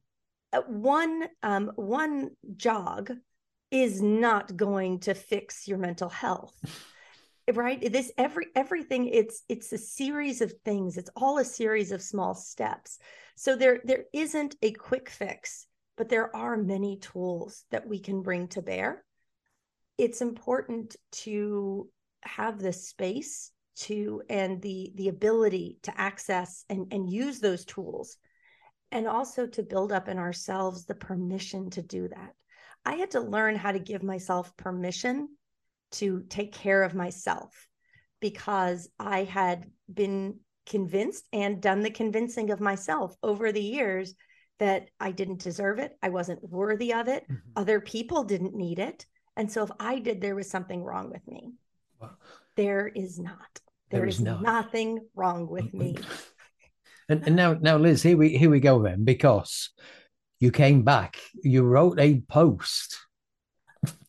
uh, 0.53 0.63
one 0.69 1.25
um, 1.43 1.73
one 1.77 2.31
jog 2.57 3.13
is 3.71 4.01
not 4.01 4.57
going 4.57 5.01
to 5.01 5.15
fix 5.15 5.67
your 5.67 5.79
mental 5.79 6.09
health 6.09 6.55
right? 7.55 7.93
This 7.93 8.11
every 8.19 8.47
everything 8.57 9.07
it's 9.07 9.45
it's 9.49 9.73
a 9.73 9.79
series 9.79 10.41
of 10.41 10.53
things. 10.65 10.97
It's 10.97 11.11
all 11.15 11.39
a 11.39 11.45
series 11.45 11.93
of 11.93 12.03
small 12.03 12.35
steps. 12.35 12.99
So 13.37 13.55
there 13.55 13.81
there 13.85 14.05
isn't 14.13 14.57
a 14.63 14.73
quick 14.73 15.09
fix 15.09 15.67
but 15.97 16.09
there 16.09 16.35
are 16.37 16.57
many 16.57 16.99
tools 16.99 17.65
that 17.71 17.87
we 17.87 17.99
can 17.99 18.23
bring 18.23 18.49
to 18.49 18.63
bear. 18.63 19.05
It's 19.99 20.21
important 20.21 20.97
to 21.13 21.89
have 22.23 22.59
the 22.59 22.73
space 22.73 23.51
to 23.77 24.23
and 24.29 24.61
the 24.61 24.93
the 24.95 25.09
ability 25.09 25.79
to 25.83 26.01
access 26.01 26.65
and 26.69 26.93
and 26.93 27.11
use 27.11 27.41
those 27.41 27.65
tools 27.65 28.17
and 28.93 29.07
also 29.07 29.47
to 29.47 29.63
build 29.63 29.93
up 29.93 30.09
in 30.09 30.19
ourselves 30.19 30.85
the 30.85 30.95
permission 30.95 31.71
to 31.71 31.83
do 31.83 32.09
that. 32.09 32.33
I 32.85 32.95
had 32.95 33.11
to 33.13 33.21
learn 33.21 33.57
how 33.57 33.73
to 33.73 33.79
give 33.79 34.03
myself 34.03 34.57
permission 34.57 35.29
to 35.93 36.25
take 36.29 36.53
care 36.53 36.83
of 36.83 36.95
myself 36.95 37.67
because 38.21 38.89
I 38.99 39.25
had 39.25 39.67
been 39.93 40.41
convinced 40.67 41.25
and 41.33 41.61
done 41.61 41.81
the 41.81 41.91
convincing 41.91 42.51
of 42.51 42.61
myself 42.61 43.15
over 43.23 43.53
the 43.53 43.63
years 43.63 44.15
that 44.59 44.89
I 44.99 45.13
didn't 45.13 45.43
deserve 45.43 45.79
it. 45.79 45.97
I 46.03 46.09
wasn't 46.09 46.43
worthy 46.49 46.93
of 46.95 47.09
it. 47.09 47.25
Mm-hmm. 47.25 47.51
Other 47.57 47.81
people 47.81 48.25
didn't 48.25 48.55
need 48.55 48.79
it. 48.79 49.07
And 49.37 49.51
so 49.51 49.63
if 49.63 49.71
I 49.79 49.99
did, 49.99 50.21
there 50.21 50.35
was 50.35 50.51
something 50.51 50.83
wrong 50.83 51.11
with 51.11 51.27
me. 51.29 51.53
Wow. 52.01 52.11
There 52.57 52.89
is 52.89 53.19
not. 53.19 53.61
there, 53.91 54.01
there 54.01 54.09
is, 54.09 54.17
is 54.17 54.23
not. 54.23 54.43
nothing 54.43 55.01
wrong 55.15 55.49
with 55.49 55.75
me. 55.75 55.97
And, 57.09 57.25
and 57.27 57.37
now, 57.37 57.55
now, 57.55 57.77
Liz, 57.77 58.03
here 58.03 58.17
we 58.17 58.37
here 58.37 58.51
we 58.51 58.61
go 58.61 58.83
then, 58.83 59.05
because 59.05 59.71
you 60.41 60.51
came 60.51 60.83
back. 60.83 61.19
You 61.43 61.63
wrote 61.63 62.01
a 62.01 62.21
post 62.29 62.99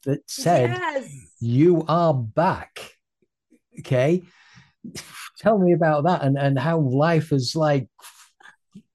that 0.04 0.22
said 0.28 0.72
yes. 0.72 1.10
you 1.40 1.86
are 1.88 2.14
back. 2.14 2.92
Okay, 3.80 4.24
tell 5.38 5.58
me 5.60 5.74
about 5.74 6.06
that 6.06 6.24
and 6.24 6.38
and 6.38 6.58
how 6.58 6.80
life 6.80 7.30
has 7.30 7.56
like 7.56 7.88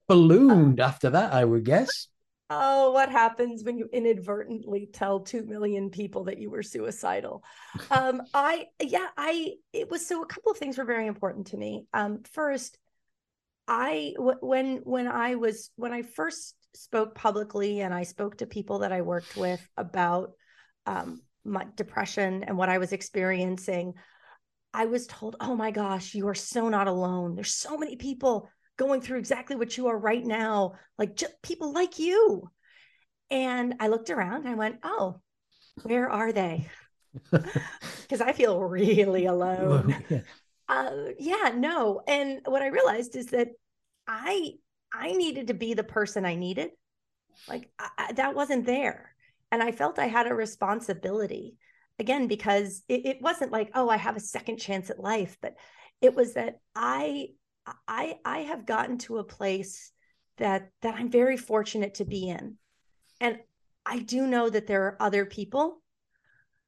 ballooned 0.08 0.80
after 0.80 1.10
that. 1.10 1.32
I 1.32 1.44
would 1.44 1.64
guess. 1.64 2.08
Oh, 2.54 2.90
what 2.90 3.08
happens 3.08 3.64
when 3.64 3.78
you 3.78 3.88
inadvertently 3.94 4.86
tell 4.92 5.20
2 5.20 5.44
million 5.44 5.88
people 5.88 6.24
that 6.24 6.36
you 6.36 6.50
were 6.50 6.62
suicidal? 6.62 7.42
Um, 7.90 8.20
I, 8.34 8.66
yeah, 8.80 9.08
I, 9.16 9.54
it 9.72 9.90
was 9.90 10.06
so 10.06 10.22
a 10.22 10.26
couple 10.26 10.52
of 10.52 10.58
things 10.58 10.76
were 10.76 10.84
very 10.84 11.06
important 11.06 11.46
to 11.48 11.56
me. 11.56 11.86
Um, 11.94 12.22
first, 12.30 12.78
I 13.72 14.12
when 14.18 14.82
when 14.84 15.08
I 15.08 15.36
was 15.36 15.70
when 15.76 15.94
I 15.94 16.02
first 16.02 16.54
spoke 16.74 17.14
publicly 17.14 17.80
and 17.80 17.94
I 17.94 18.02
spoke 18.02 18.36
to 18.38 18.46
people 18.46 18.80
that 18.80 18.92
I 18.92 19.00
worked 19.00 19.34
with 19.34 19.66
about 19.78 20.32
um, 20.84 21.22
my 21.42 21.66
depression 21.74 22.44
and 22.44 22.58
what 22.58 22.68
I 22.68 22.76
was 22.76 22.92
experiencing, 22.92 23.94
I 24.74 24.84
was 24.84 25.06
told, 25.06 25.36
"Oh 25.40 25.56
my 25.56 25.70
gosh, 25.70 26.14
you 26.14 26.28
are 26.28 26.34
so 26.34 26.68
not 26.68 26.86
alone. 26.86 27.34
There's 27.34 27.54
so 27.54 27.78
many 27.78 27.96
people 27.96 28.50
going 28.76 29.00
through 29.00 29.18
exactly 29.20 29.56
what 29.56 29.74
you 29.78 29.86
are 29.86 29.98
right 29.98 30.24
now, 30.24 30.74
like 30.98 31.16
just 31.16 31.32
people 31.42 31.72
like 31.72 31.98
you." 31.98 32.50
And 33.30 33.76
I 33.80 33.88
looked 33.88 34.10
around 34.10 34.40
and 34.40 34.50
I 34.50 34.54
went, 34.54 34.80
"Oh, 34.82 35.22
where 35.82 36.10
are 36.10 36.30
they? 36.30 36.68
Because 37.32 38.20
I 38.20 38.32
feel 38.32 38.60
really 38.60 39.24
alone. 39.24 40.04
yeah. 40.10 40.20
Uh, 40.68 41.08
yeah, 41.18 41.52
no. 41.54 42.02
And 42.06 42.40
what 42.44 42.60
I 42.60 42.66
realized 42.66 43.16
is 43.16 43.26
that 43.26 43.48
I 44.06 44.52
I 44.92 45.12
needed 45.12 45.48
to 45.48 45.54
be 45.54 45.74
the 45.74 45.84
person 45.84 46.24
I 46.24 46.34
needed. 46.34 46.70
Like 47.48 47.70
I, 47.78 48.12
that 48.12 48.34
wasn't 48.34 48.66
there, 48.66 49.14
and 49.50 49.62
I 49.62 49.72
felt 49.72 49.98
I 49.98 50.06
had 50.06 50.26
a 50.26 50.34
responsibility 50.34 51.56
again 51.98 52.26
because 52.26 52.82
it, 52.88 53.06
it 53.06 53.22
wasn't 53.22 53.52
like 53.52 53.70
oh 53.74 53.88
I 53.88 53.96
have 53.96 54.16
a 54.16 54.20
second 54.20 54.58
chance 54.58 54.90
at 54.90 55.00
life, 55.00 55.36
but 55.40 55.54
it 56.00 56.14
was 56.14 56.34
that 56.34 56.58
I 56.74 57.28
I 57.86 58.16
I 58.24 58.38
have 58.40 58.66
gotten 58.66 58.98
to 58.98 59.18
a 59.18 59.24
place 59.24 59.92
that 60.38 60.70
that 60.82 60.94
I'm 60.94 61.10
very 61.10 61.36
fortunate 61.36 61.94
to 61.94 62.04
be 62.04 62.28
in. 62.28 62.56
And 63.20 63.38
I 63.86 64.00
do 64.00 64.26
know 64.26 64.48
that 64.48 64.66
there 64.66 64.84
are 64.84 64.96
other 65.00 65.26
people 65.26 65.82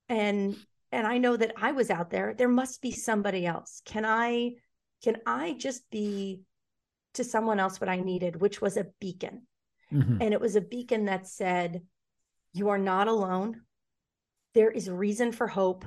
and 0.08 0.56
and 0.92 1.06
I 1.06 1.18
know 1.18 1.36
that 1.36 1.54
I 1.56 1.72
was 1.72 1.90
out 1.90 2.10
there. 2.10 2.34
There 2.36 2.48
must 2.48 2.80
be 2.80 2.92
somebody 2.92 3.46
else. 3.46 3.82
Can 3.84 4.04
I 4.04 4.52
can 5.02 5.16
I 5.26 5.54
just 5.58 5.88
be 5.90 6.42
to 7.14 7.24
someone 7.24 7.60
else 7.60 7.80
what 7.80 7.88
I 7.88 8.00
needed, 8.00 8.40
which 8.40 8.60
was 8.60 8.76
a 8.76 8.86
beacon. 9.00 9.42
Mm-hmm. 9.92 10.18
And 10.20 10.32
it 10.32 10.40
was 10.40 10.56
a 10.56 10.60
beacon 10.60 11.06
that 11.06 11.26
said, 11.26 11.82
You 12.52 12.70
are 12.70 12.78
not 12.78 13.08
alone. 13.08 13.62
There 14.54 14.70
is 14.70 14.88
reason 14.88 15.32
for 15.32 15.46
hope. 15.46 15.84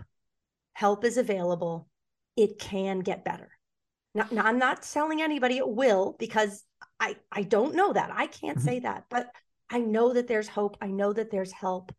Help 0.74 1.04
is 1.04 1.18
available. 1.18 1.88
It 2.36 2.60
can 2.60 3.00
get 3.00 3.26
better. 3.26 3.50
Now, 4.14 4.28
now 4.32 4.46
I'm 4.46 4.60
not 4.60 4.84
telling 4.84 5.22
anybody 5.22 5.58
it 5.58 5.68
will 5.68 6.16
because 6.20 6.64
I 7.00 7.18
I 7.32 7.44
don't 7.44 7.76
know 7.76 7.94
that. 7.94 8.12
I 8.14 8.28
can't 8.28 8.58
mm-hmm. 8.58 8.68
say 8.68 8.80
that, 8.80 9.06
but 9.10 9.30
I 9.70 9.80
know 9.80 10.14
that 10.14 10.28
there's 10.28 10.48
hope. 10.48 10.78
I 10.82 10.88
know 10.88 11.14
that 11.14 11.32
there's 11.32 11.52
help 11.52 11.92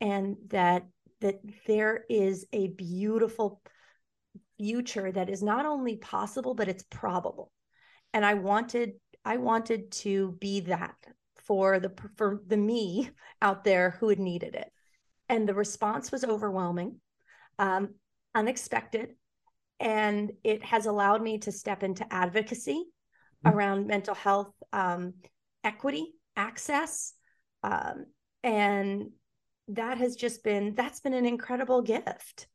and 0.00 0.36
that 0.48 0.86
that 1.20 1.40
there 1.66 2.04
is 2.08 2.46
a 2.52 2.68
beautiful 2.68 3.60
future 4.58 5.10
that 5.10 5.28
is 5.28 5.42
not 5.42 5.66
only 5.66 5.96
possible 5.96 6.54
but 6.54 6.68
it's 6.68 6.84
probable. 6.90 7.50
And 8.18 8.26
I 8.26 8.34
wanted 8.34 8.94
I 9.24 9.36
wanted 9.36 9.92
to 9.92 10.32
be 10.40 10.58
that 10.62 10.96
for 11.36 11.78
the 11.78 11.92
for 12.16 12.42
the 12.48 12.56
me 12.56 13.10
out 13.40 13.62
there 13.62 13.90
who 14.00 14.08
had 14.08 14.18
needed 14.18 14.56
it. 14.56 14.72
And 15.28 15.48
the 15.48 15.54
response 15.54 16.10
was 16.10 16.24
overwhelming, 16.24 16.96
um, 17.60 17.90
unexpected, 18.34 19.10
and 19.78 20.32
it 20.42 20.64
has 20.64 20.86
allowed 20.86 21.22
me 21.22 21.38
to 21.38 21.52
step 21.52 21.84
into 21.84 22.12
advocacy 22.12 22.86
mm-hmm. 23.46 23.56
around 23.56 23.86
mental 23.86 24.16
health 24.16 24.52
um, 24.72 25.14
equity 25.62 26.14
access 26.34 27.14
um, 27.62 28.06
and 28.42 29.10
that 29.68 29.96
has 29.98 30.16
just 30.16 30.42
been 30.42 30.74
that's 30.74 30.98
been 30.98 31.14
an 31.14 31.24
incredible 31.24 31.82
gift 31.82 32.48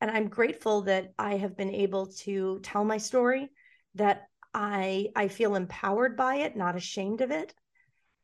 and 0.00 0.12
i'm 0.12 0.28
grateful 0.28 0.82
that 0.82 1.12
i 1.18 1.36
have 1.36 1.56
been 1.56 1.74
able 1.74 2.06
to 2.06 2.60
tell 2.62 2.84
my 2.84 2.98
story 2.98 3.48
that 3.94 4.28
i 4.58 5.06
i 5.14 5.28
feel 5.28 5.54
empowered 5.54 6.16
by 6.16 6.36
it 6.36 6.56
not 6.56 6.74
ashamed 6.74 7.20
of 7.20 7.30
it 7.30 7.54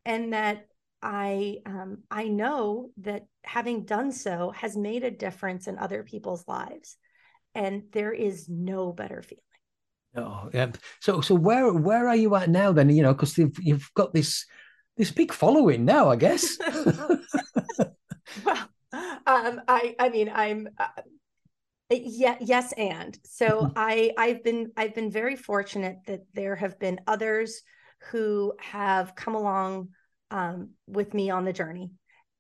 and 0.05 0.33
that 0.33 0.67
i 1.01 1.59
um, 1.65 1.99
i 2.11 2.27
know 2.27 2.91
that 2.97 3.23
having 3.45 3.85
done 3.85 4.11
so 4.11 4.51
has 4.51 4.77
made 4.77 5.05
a 5.05 5.11
difference 5.11 5.69
in 5.69 5.79
other 5.79 6.03
people's 6.03 6.47
lives 6.49 6.97
and 7.55 7.85
there 7.93 8.13
is 8.13 8.49
no 8.49 8.93
better 8.93 9.23
feeling 9.23 9.41
Oh, 10.17 10.49
yeah. 10.55 10.71
So, 11.01 11.21
so 11.21 11.35
where 11.35 11.73
where 11.73 12.07
are 12.07 12.15
you 12.15 12.37
at 12.37 12.49
now? 12.49 12.71
Then 12.73 12.89
you 12.89 13.03
know, 13.03 13.13
because 13.13 13.37
you've 13.37 13.59
you've 13.59 13.91
got 13.95 14.15
this 14.15 14.47
this 14.97 15.11
big 15.11 15.33
following 15.33 15.85
now, 15.85 16.09
I 16.09 16.15
guess. 16.17 16.57
well, 18.45 18.69
um, 19.27 19.61
I 19.67 19.97
I 19.99 20.09
mean, 20.11 20.31
I'm 20.33 20.69
uh, 20.79 21.03
yeah, 21.91 22.37
yes, 22.41 22.73
and. 22.73 23.19
So 23.25 23.71
I 23.77 24.13
I've 24.17 24.43
been 24.43 24.73
I've 24.77 24.95
been 24.95 25.11
very 25.11 25.37
fortunate 25.37 25.99
that 26.07 26.21
there 26.33 26.57
have 26.57 26.79
been 26.79 27.01
others 27.07 27.63
who 28.11 28.55
have 28.59 29.15
come 29.15 29.35
along 29.35 29.91
um, 30.31 30.71
with 30.87 31.15
me 31.15 31.31
on 31.31 31.45
the 31.45 31.53
journey, 31.53 31.91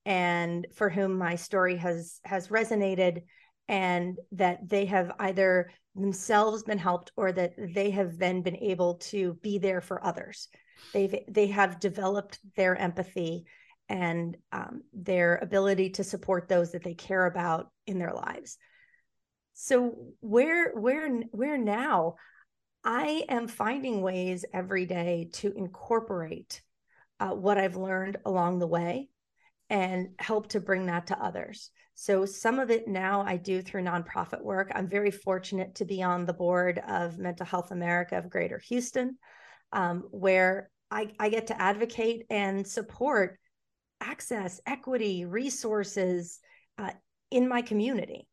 and 0.07 0.67
for 0.75 0.89
whom 0.89 1.19
my 1.19 1.37
story 1.37 1.77
has 1.77 2.21
has 2.25 2.49
resonated 2.49 3.23
and 3.69 4.19
that 4.33 4.69
they 4.69 4.85
have 4.87 5.13
either 5.21 5.71
themselves 5.95 6.63
been 6.63 6.79
helped 6.79 7.13
or 7.17 7.33
that 7.33 7.55
they 7.75 7.91
have 7.91 8.19
then 8.19 8.43
been 8.43 8.57
able 8.57 8.97
to 8.97 9.35
be 9.43 9.59
there 9.59 9.81
for 9.81 10.05
others. 10.05 10.49
They've 10.93 11.15
they 11.29 11.49
have 11.49 11.81
developed 11.81 12.39
their 12.57 12.77
empathy 12.77 13.45
and 13.91 14.37
um, 14.53 14.83
their 14.95 15.37
ability 15.37 15.91
to 15.91 16.05
support 16.05 16.49
those 16.49 16.73
that 16.73 16.83
they 16.83 16.95
care 16.95 17.27
about 17.27 17.69
in 17.87 17.99
their 17.99 18.15
lives 18.15 18.57
so 19.55 19.95
where 20.21 20.73
where 20.75 21.09
where 21.31 21.57
now 21.57 22.17
i 22.85 23.25
am 23.29 23.49
finding 23.49 24.03
ways 24.03 24.45
every 24.53 24.85
day 24.85 25.29
to 25.33 25.53
incorporate 25.57 26.61
uh, 27.21 27.31
what 27.31 27.59
i've 27.59 27.77
learned 27.77 28.19
along 28.27 28.59
the 28.59 28.67
way 28.67 29.09
and 29.71 30.09
help 30.19 30.49
to 30.49 30.61
bring 30.61 30.87
that 30.87 31.07
to 31.07 31.19
others 31.19 31.71
so 31.95 32.27
some 32.27 32.59
of 32.59 32.71
it 32.71 32.88
now 32.88 33.23
I 33.23 33.37
do 33.37 33.62
through 33.62 33.85
nonprofit 33.85 34.43
work. 34.43 34.71
I'm 34.75 34.88
very 34.88 35.12
fortunate 35.12 35.77
to 35.77 35.85
be 35.85 36.03
on 36.03 36.27
the 36.27 36.33
board 36.33 36.81
of 36.88 37.19
Mental 37.19 37.47
Health 37.47 37.71
America 37.71 38.19
of 38.19 38.29
Greater 38.29 38.59
Houston, 38.59 39.17
um, 39.73 40.03
where 40.11 40.71
I, 40.90 41.12
I 41.19 41.29
get 41.29 41.47
to 41.49 41.61
advocate 41.61 42.27
and 42.31 42.67
support 42.67 43.38
access, 44.01 44.61
equity, 44.67 45.25
resources 45.25 46.40
uh, 46.79 46.90
in 47.31 47.49
my 47.49 47.62
community. 47.62 48.27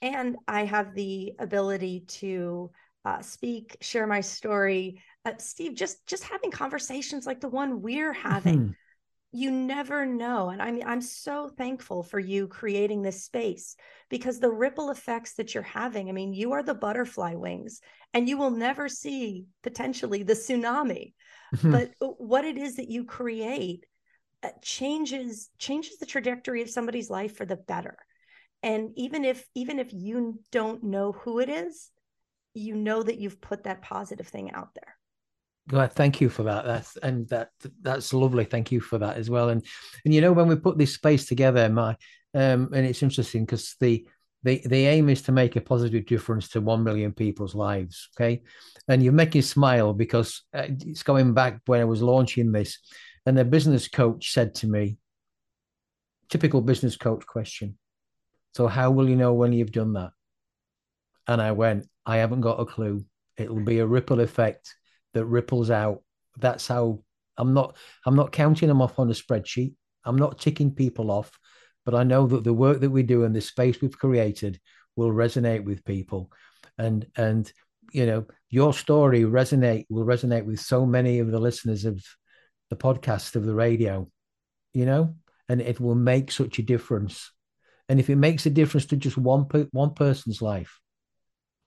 And 0.00 0.36
I 0.46 0.64
have 0.64 0.94
the 0.94 1.34
ability 1.38 2.04
to 2.08 2.70
uh, 3.04 3.20
speak, 3.20 3.76
share 3.80 4.06
my 4.06 4.20
story. 4.20 5.02
Uh, 5.24 5.32
Steve, 5.38 5.74
just 5.74 6.06
just 6.06 6.24
having 6.24 6.50
conversations 6.50 7.26
like 7.26 7.40
the 7.40 7.48
one 7.48 7.82
we're 7.82 8.12
having. 8.12 8.58
Mm-hmm 8.58 8.72
you 9.30 9.50
never 9.50 10.06
know 10.06 10.48
and 10.48 10.62
i 10.62 10.70
mean 10.70 10.84
i'm 10.86 11.02
so 11.02 11.48
thankful 11.48 12.02
for 12.02 12.18
you 12.18 12.48
creating 12.48 13.02
this 13.02 13.24
space 13.24 13.76
because 14.08 14.40
the 14.40 14.50
ripple 14.50 14.90
effects 14.90 15.34
that 15.34 15.52
you're 15.52 15.62
having 15.62 16.08
i 16.08 16.12
mean 16.12 16.32
you 16.32 16.52
are 16.52 16.62
the 16.62 16.74
butterfly 16.74 17.34
wings 17.34 17.80
and 18.14 18.28
you 18.28 18.38
will 18.38 18.50
never 18.50 18.88
see 18.88 19.44
potentially 19.62 20.22
the 20.22 20.32
tsunami 20.32 21.12
mm-hmm. 21.54 21.72
but 21.72 21.90
uh, 22.00 22.06
what 22.06 22.44
it 22.44 22.56
is 22.56 22.76
that 22.76 22.90
you 22.90 23.04
create 23.04 23.84
uh, 24.42 24.48
changes 24.62 25.50
changes 25.58 25.98
the 25.98 26.06
trajectory 26.06 26.62
of 26.62 26.70
somebody's 26.70 27.10
life 27.10 27.36
for 27.36 27.44
the 27.44 27.56
better 27.56 27.98
and 28.62 28.90
even 28.96 29.24
if 29.24 29.46
even 29.54 29.78
if 29.78 29.92
you 29.92 30.40
don't 30.50 30.82
know 30.82 31.12
who 31.12 31.38
it 31.38 31.48
is 31.48 31.90
you 32.54 32.74
know 32.74 33.02
that 33.02 33.18
you've 33.18 33.40
put 33.40 33.64
that 33.64 33.82
positive 33.82 34.26
thing 34.26 34.50
out 34.52 34.68
there 34.74 34.94
God, 35.68 35.92
thank 35.92 36.20
you 36.20 36.30
for 36.30 36.44
that. 36.44 36.64
That's 36.64 36.96
and 36.96 37.28
that 37.28 37.50
that's 37.82 38.14
lovely. 38.14 38.44
Thank 38.44 38.72
you 38.72 38.80
for 38.80 38.96
that 38.98 39.18
as 39.18 39.28
well. 39.28 39.50
And 39.50 39.64
and 40.04 40.14
you 40.14 40.22
know 40.22 40.32
when 40.32 40.48
we 40.48 40.56
put 40.56 40.78
this 40.78 40.94
space 40.94 41.26
together, 41.26 41.68
my 41.68 41.90
um, 42.34 42.70
and 42.72 42.86
it's 42.86 43.02
interesting 43.02 43.44
because 43.44 43.76
the 43.78 44.06
the 44.42 44.62
the 44.64 44.86
aim 44.86 45.10
is 45.10 45.22
to 45.22 45.32
make 45.32 45.56
a 45.56 45.60
positive 45.60 46.06
difference 46.06 46.48
to 46.50 46.62
one 46.62 46.84
million 46.84 47.12
people's 47.12 47.54
lives. 47.54 48.08
Okay, 48.16 48.42
and 48.88 49.02
you 49.02 49.12
make 49.12 49.34
me 49.34 49.42
smile 49.42 49.92
because 49.92 50.42
uh, 50.54 50.68
it's 50.68 51.02
going 51.02 51.34
back 51.34 51.60
when 51.66 51.82
I 51.82 51.84
was 51.84 52.00
launching 52.00 52.50
this, 52.50 52.78
and 53.26 53.36
the 53.36 53.44
business 53.44 53.88
coach 53.88 54.32
said 54.32 54.54
to 54.56 54.66
me, 54.66 54.96
typical 56.30 56.62
business 56.62 56.96
coach 56.96 57.26
question. 57.26 57.76
So 58.58 58.66
how 58.66 58.90
will 58.90 59.08
you 59.08 59.14
know 59.14 59.34
when 59.34 59.52
you've 59.52 59.70
done 59.70 59.92
that? 59.92 60.10
And 61.28 61.40
I 61.40 61.52
went, 61.52 61.86
I 62.04 62.16
haven't 62.16 62.40
got 62.40 62.58
a 62.58 62.64
clue. 62.64 63.04
It'll 63.36 63.60
be 63.60 63.78
a 63.78 63.86
ripple 63.86 64.18
effect 64.18 64.74
that 65.14 65.26
ripples 65.26 65.70
out. 65.70 66.02
That's 66.38 66.66
how 66.66 67.04
I'm 67.36 67.54
not 67.54 67.76
I'm 68.04 68.16
not 68.16 68.32
counting 68.32 68.66
them 68.66 68.82
off 68.82 68.98
on 68.98 69.10
a 69.10 69.12
spreadsheet. 69.12 69.74
I'm 70.04 70.16
not 70.16 70.40
ticking 70.40 70.74
people 70.74 71.12
off, 71.12 71.38
but 71.84 71.94
I 71.94 72.02
know 72.02 72.26
that 72.26 72.42
the 72.42 72.52
work 72.52 72.80
that 72.80 72.90
we 72.90 73.04
do 73.04 73.22
and 73.22 73.32
the 73.32 73.40
space 73.40 73.80
we've 73.80 73.96
created 73.96 74.58
will 74.96 75.12
resonate 75.12 75.62
with 75.62 75.84
people. 75.84 76.32
And 76.78 77.06
and 77.16 77.52
you 77.92 78.06
know, 78.06 78.26
your 78.50 78.74
story 78.74 79.20
resonate 79.20 79.86
will 79.88 80.04
resonate 80.04 80.46
with 80.46 80.58
so 80.58 80.84
many 80.84 81.20
of 81.20 81.30
the 81.30 81.38
listeners 81.38 81.84
of 81.84 82.04
the 82.70 82.76
podcast 82.76 83.36
of 83.36 83.44
the 83.44 83.54
radio, 83.54 84.10
you 84.74 84.84
know, 84.84 85.14
and 85.48 85.60
it 85.60 85.78
will 85.78 85.94
make 85.94 86.32
such 86.32 86.58
a 86.58 86.62
difference. 86.62 87.30
And 87.88 87.98
if 87.98 88.10
it 88.10 88.16
makes 88.16 88.46
a 88.46 88.50
difference 88.50 88.86
to 88.86 88.96
just 88.96 89.16
one 89.16 89.42
one 89.72 89.94
person's 89.94 90.42
life, 90.42 90.78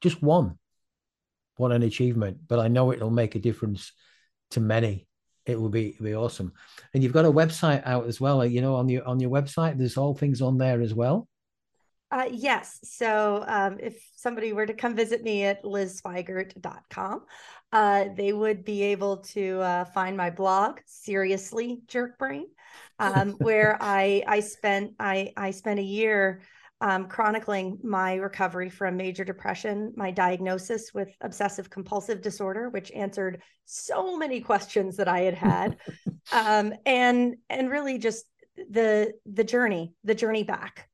just 0.02 0.22
one, 0.22 0.58
what 1.58 1.72
an 1.72 1.84
achievement. 1.84 2.40
But 2.48 2.60
I 2.60 2.68
know 2.68 2.92
it'll 2.92 3.10
make 3.10 3.36
a 3.36 3.40
difference 3.40 3.92
to 4.52 4.60
many. 4.60 5.08
It 5.46 5.60
will 5.60 5.70
be 5.70 5.98
be 6.02 6.16
awesome. 6.16 6.54
And 6.94 7.04
you've 7.04 7.14
got 7.14 7.26
a 7.26 7.32
website 7.32 7.86
out 7.86 8.08
as 8.08 8.22
well. 8.22 8.46
You 8.46 8.62
know, 8.62 8.76
on 8.76 8.90
your 8.90 9.08
on 9.08 9.20
your 9.20 9.32
website, 9.32 9.78
there's 9.78 9.98
all 9.98 10.14
things 10.14 10.42
on 10.42 10.58
there 10.58 10.82
as 10.82 10.94
well. 10.94 11.28
Uh, 12.12 12.28
yes. 12.30 12.78
So 12.84 13.44
um, 13.48 13.78
if 13.80 14.06
somebody 14.18 14.52
were 14.52 14.66
to 14.66 14.74
come 14.74 14.96
visit 14.96 15.24
me 15.24 15.46
at 15.46 15.64
lizsweigart.com, 15.64 17.26
uh, 17.72 18.06
they 18.16 18.34
would 18.34 18.66
be 18.66 18.84
able 18.84 19.18
to 19.18 19.60
uh, 19.62 19.86
find 19.86 20.18
my 20.18 20.30
blog, 20.30 20.80
Seriously 20.86 21.82
Jerk 21.88 22.18
Brain, 22.18 22.48
um, 23.00 23.32
where 23.34 23.78
I 23.82 24.24
I 24.28 24.40
spent 24.42 24.94
I 25.00 25.32
I 25.38 25.52
spent 25.52 25.80
a 25.80 25.84
year 25.84 26.42
um, 26.82 27.08
chronicling 27.08 27.78
my 27.84 28.16
recovery 28.16 28.70
from 28.70 28.98
major 28.98 29.24
depression, 29.24 29.94
my 29.96 30.12
diagnosis 30.12 30.94
with 30.94 31.16
obsessive 31.22 31.70
compulsive 31.70 32.22
disorder, 32.22 32.70
which 32.70 32.92
answered 32.92 33.42
so 33.66 34.18
many 34.18 34.42
questions 34.42 34.98
that 34.98 35.08
I 35.08 35.22
had 35.22 35.36
had, 35.36 35.78
um, 36.34 36.74
and 36.86 37.36
and 37.50 37.70
really 37.70 37.98
just 37.98 38.26
the 38.70 39.14
the 39.26 39.46
journey, 39.46 39.94
the 40.04 40.16
journey 40.16 40.44
back, 40.44 40.90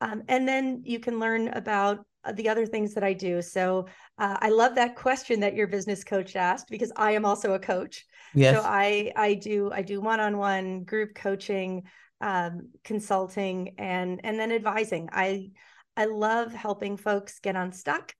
um, 0.00 0.24
and 0.28 0.48
then 0.48 0.82
you 0.84 0.98
can 0.98 1.20
learn 1.20 1.48
about 1.48 2.04
the 2.34 2.48
other 2.48 2.66
things 2.66 2.94
that 2.94 3.04
I 3.04 3.12
do. 3.12 3.42
So 3.42 3.86
uh, 4.18 4.36
I 4.40 4.50
love 4.50 4.74
that 4.74 4.96
question 4.96 5.40
that 5.40 5.54
your 5.54 5.66
business 5.66 6.04
coach 6.04 6.36
asked 6.36 6.68
because 6.68 6.92
I 6.96 7.12
am 7.12 7.24
also 7.24 7.54
a 7.54 7.58
coach. 7.58 8.04
Yes. 8.34 8.56
So 8.56 8.62
I 8.62 9.12
I 9.16 9.34
do 9.34 9.70
I 9.72 9.82
do 9.82 10.00
one 10.00 10.20
on 10.20 10.36
one 10.36 10.84
group 10.84 11.14
coaching 11.14 11.84
um, 12.20 12.68
consulting 12.84 13.74
and 13.78 14.20
and 14.24 14.38
then 14.38 14.52
advising. 14.52 15.08
I 15.12 15.50
I 15.96 16.04
love 16.06 16.52
helping 16.52 16.96
folks 16.96 17.40
get 17.40 17.56
unstuck. 17.56 18.14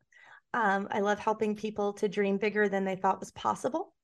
Um, 0.53 0.89
I 0.91 1.01
love 1.01 1.19
helping 1.19 1.55
people 1.55 1.93
to 1.95 2.09
dream 2.09 2.39
bigger 2.39 2.69
than 2.69 2.85
they 2.85 2.97
thought 2.97 3.21
was 3.21 3.31
possible, 3.33 3.95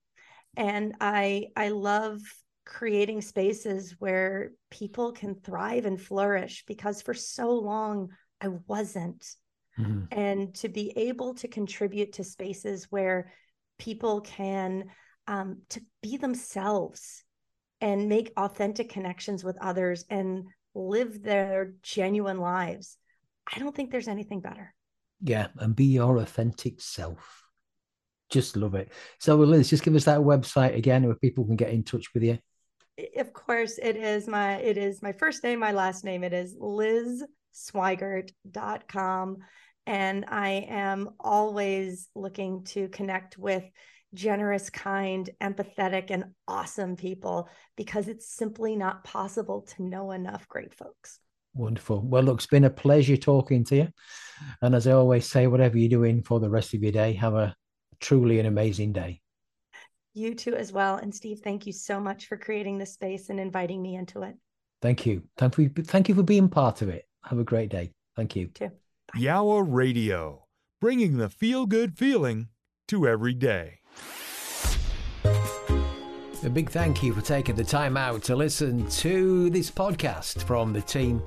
and 0.56 0.94
I 1.00 1.46
I 1.56 1.70
love 1.70 2.20
creating 2.64 3.22
spaces 3.22 3.94
where 3.98 4.50
people 4.70 5.12
can 5.12 5.36
thrive 5.36 5.86
and 5.86 6.00
flourish 6.00 6.64
because 6.66 7.00
for 7.00 7.14
so 7.14 7.52
long 7.52 8.10
I 8.40 8.48
wasn't. 8.66 9.24
Mm-hmm. 9.78 10.18
And 10.18 10.54
to 10.56 10.68
be 10.68 10.92
able 10.96 11.34
to 11.34 11.48
contribute 11.48 12.14
to 12.14 12.24
spaces 12.24 12.86
where 12.90 13.32
people 13.78 14.20
can 14.22 14.84
um, 15.28 15.62
to 15.70 15.80
be 16.02 16.16
themselves 16.16 17.24
and 17.80 18.08
make 18.08 18.32
authentic 18.36 18.88
connections 18.88 19.44
with 19.44 19.56
others 19.60 20.04
and 20.08 20.44
live 20.74 21.22
their 21.22 21.72
genuine 21.82 22.38
lives. 22.38 22.96
I 23.52 23.58
don't 23.58 23.74
think 23.74 23.90
there's 23.90 24.08
anything 24.08 24.40
better. 24.40 24.74
Yeah, 25.20 25.48
and 25.58 25.74
be 25.74 25.84
your 25.84 26.18
authentic 26.18 26.80
self. 26.80 27.44
Just 28.30 28.56
love 28.56 28.74
it. 28.74 28.92
So, 29.18 29.36
Liz, 29.36 29.70
just 29.70 29.82
give 29.82 29.94
us 29.94 30.04
that 30.04 30.20
website 30.20 30.76
again 30.76 31.04
where 31.04 31.14
people 31.14 31.44
can 31.44 31.56
get 31.56 31.70
in 31.70 31.84
touch 31.84 32.12
with 32.12 32.22
you. 32.22 32.38
Of 33.16 33.32
course, 33.32 33.78
it 33.80 33.96
is 33.96 34.26
my 34.26 34.56
it 34.56 34.78
is 34.78 35.02
my 35.02 35.12
first 35.12 35.44
name, 35.44 35.60
my 35.60 35.72
last 35.72 36.02
name. 36.04 36.24
It 36.24 36.32
is 36.32 36.56
lizsweigart.com. 37.56 39.38
And 39.86 40.24
I 40.28 40.66
am 40.68 41.10
always 41.20 42.08
looking 42.14 42.64
to 42.64 42.88
connect 42.88 43.38
with 43.38 43.64
generous, 44.14 44.70
kind, 44.70 45.28
empathetic, 45.40 46.10
and 46.10 46.24
awesome 46.48 46.96
people 46.96 47.48
because 47.76 48.08
it's 48.08 48.28
simply 48.28 48.74
not 48.76 49.04
possible 49.04 49.62
to 49.62 49.82
know 49.82 50.10
enough 50.10 50.48
great 50.48 50.74
folks. 50.74 51.20
Wonderful. 51.54 52.02
Well, 52.02 52.22
look, 52.22 52.38
it's 52.38 52.46
been 52.46 52.64
a 52.64 52.70
pleasure 52.70 53.16
talking 53.16 53.64
to 53.64 53.76
you. 53.76 53.88
And 54.60 54.74
as 54.74 54.86
I 54.86 54.92
always 54.92 55.26
say, 55.26 55.46
whatever 55.46 55.78
you're 55.78 55.88
doing 55.88 56.22
for 56.22 56.40
the 56.40 56.50
rest 56.50 56.74
of 56.74 56.82
your 56.82 56.92
day, 56.92 57.14
have 57.14 57.34
a 57.34 57.54
truly 58.00 58.38
an 58.40 58.46
amazing 58.46 58.92
day. 58.92 59.20
You 60.12 60.34
too, 60.34 60.54
as 60.54 60.72
well. 60.72 60.96
And 60.96 61.14
Steve, 61.14 61.40
thank 61.42 61.66
you 61.66 61.72
so 61.72 62.00
much 62.00 62.26
for 62.26 62.36
creating 62.36 62.78
this 62.78 62.94
space 62.94 63.30
and 63.30 63.40
inviting 63.40 63.80
me 63.80 63.96
into 63.96 64.22
it. 64.22 64.34
Thank 64.82 65.06
you. 65.06 65.22
Thank 65.38 65.56
you, 65.58 65.70
thank 65.70 66.08
you 66.08 66.14
for 66.14 66.22
being 66.22 66.48
part 66.48 66.82
of 66.82 66.88
it. 66.88 67.05
Have 67.26 67.38
a 67.38 67.44
great 67.44 67.70
day. 67.70 67.90
Thank 68.14 68.36
you. 68.36 68.46
Too. 68.48 68.70
Yowah 69.16 69.64
Radio, 69.66 70.44
bringing 70.80 71.16
the 71.18 71.28
feel 71.28 71.66
good 71.66 71.96
feeling 71.98 72.48
to 72.88 73.06
every 73.06 73.34
day. 73.34 73.80
A 76.44 76.50
big 76.50 76.70
thank 76.70 77.02
you 77.02 77.12
for 77.12 77.22
taking 77.22 77.56
the 77.56 77.64
time 77.64 77.96
out 77.96 78.22
to 78.24 78.36
listen 78.36 78.88
to 78.90 79.50
this 79.50 79.70
podcast 79.70 80.44
from 80.44 80.72
the 80.72 80.80
team 80.80 81.20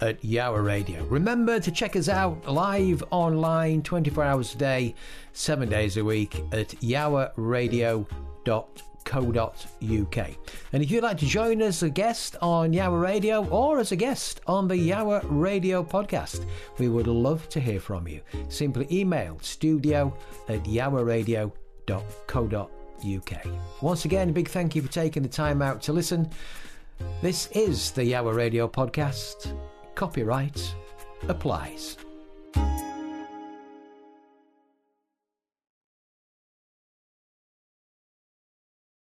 at 0.00 0.20
Yowah 0.22 0.64
Radio. 0.64 1.04
Remember 1.04 1.60
to 1.60 1.70
check 1.70 1.94
us 1.94 2.08
out 2.08 2.48
live 2.48 3.04
online 3.10 3.82
24 3.82 4.24
hours 4.24 4.54
a 4.54 4.58
day, 4.58 4.94
7 5.32 5.68
days 5.68 5.96
a 5.96 6.04
week 6.04 6.42
at 6.52 6.70
yowahradio.co.uk. 9.06 10.30
And 10.72 10.82
if 10.82 10.90
you'd 10.90 11.02
like 11.02 11.18
to 11.18 11.26
join 11.26 11.62
us 11.62 11.76
as 11.76 11.82
a 11.84 11.90
guest 11.90 12.36
on 12.42 12.72
Yowah 12.72 13.00
Radio 13.00 13.46
or 13.46 13.78
as 13.78 13.92
a 13.92 13.96
guest 13.96 14.40
on 14.46 14.68
the 14.68 14.76
Yowah 14.76 15.24
Radio 15.28 15.82
podcast, 15.82 16.46
we 16.78 16.88
would 16.88 17.06
love 17.06 17.48
to 17.50 17.60
hear 17.60 17.80
from 17.80 18.06
you. 18.06 18.20
Simply 18.48 18.86
email 18.90 19.38
studio 19.40 20.16
at 20.48 20.64
yowahradio.co.uk. 20.64 22.70
UK. 23.04 23.44
Once 23.82 24.06
again, 24.06 24.30
a 24.30 24.32
big 24.32 24.48
thank 24.48 24.74
you 24.74 24.82
for 24.82 24.90
taking 24.90 25.22
the 25.22 25.28
time 25.28 25.60
out 25.60 25.82
to 25.82 25.92
listen. 25.92 26.28
This 27.20 27.46
is 27.48 27.90
the 27.90 28.02
Yowah 28.02 28.34
Radio 28.34 28.66
podcast. 28.66 29.54
Copyright 29.94 30.74
applies. 31.28 31.98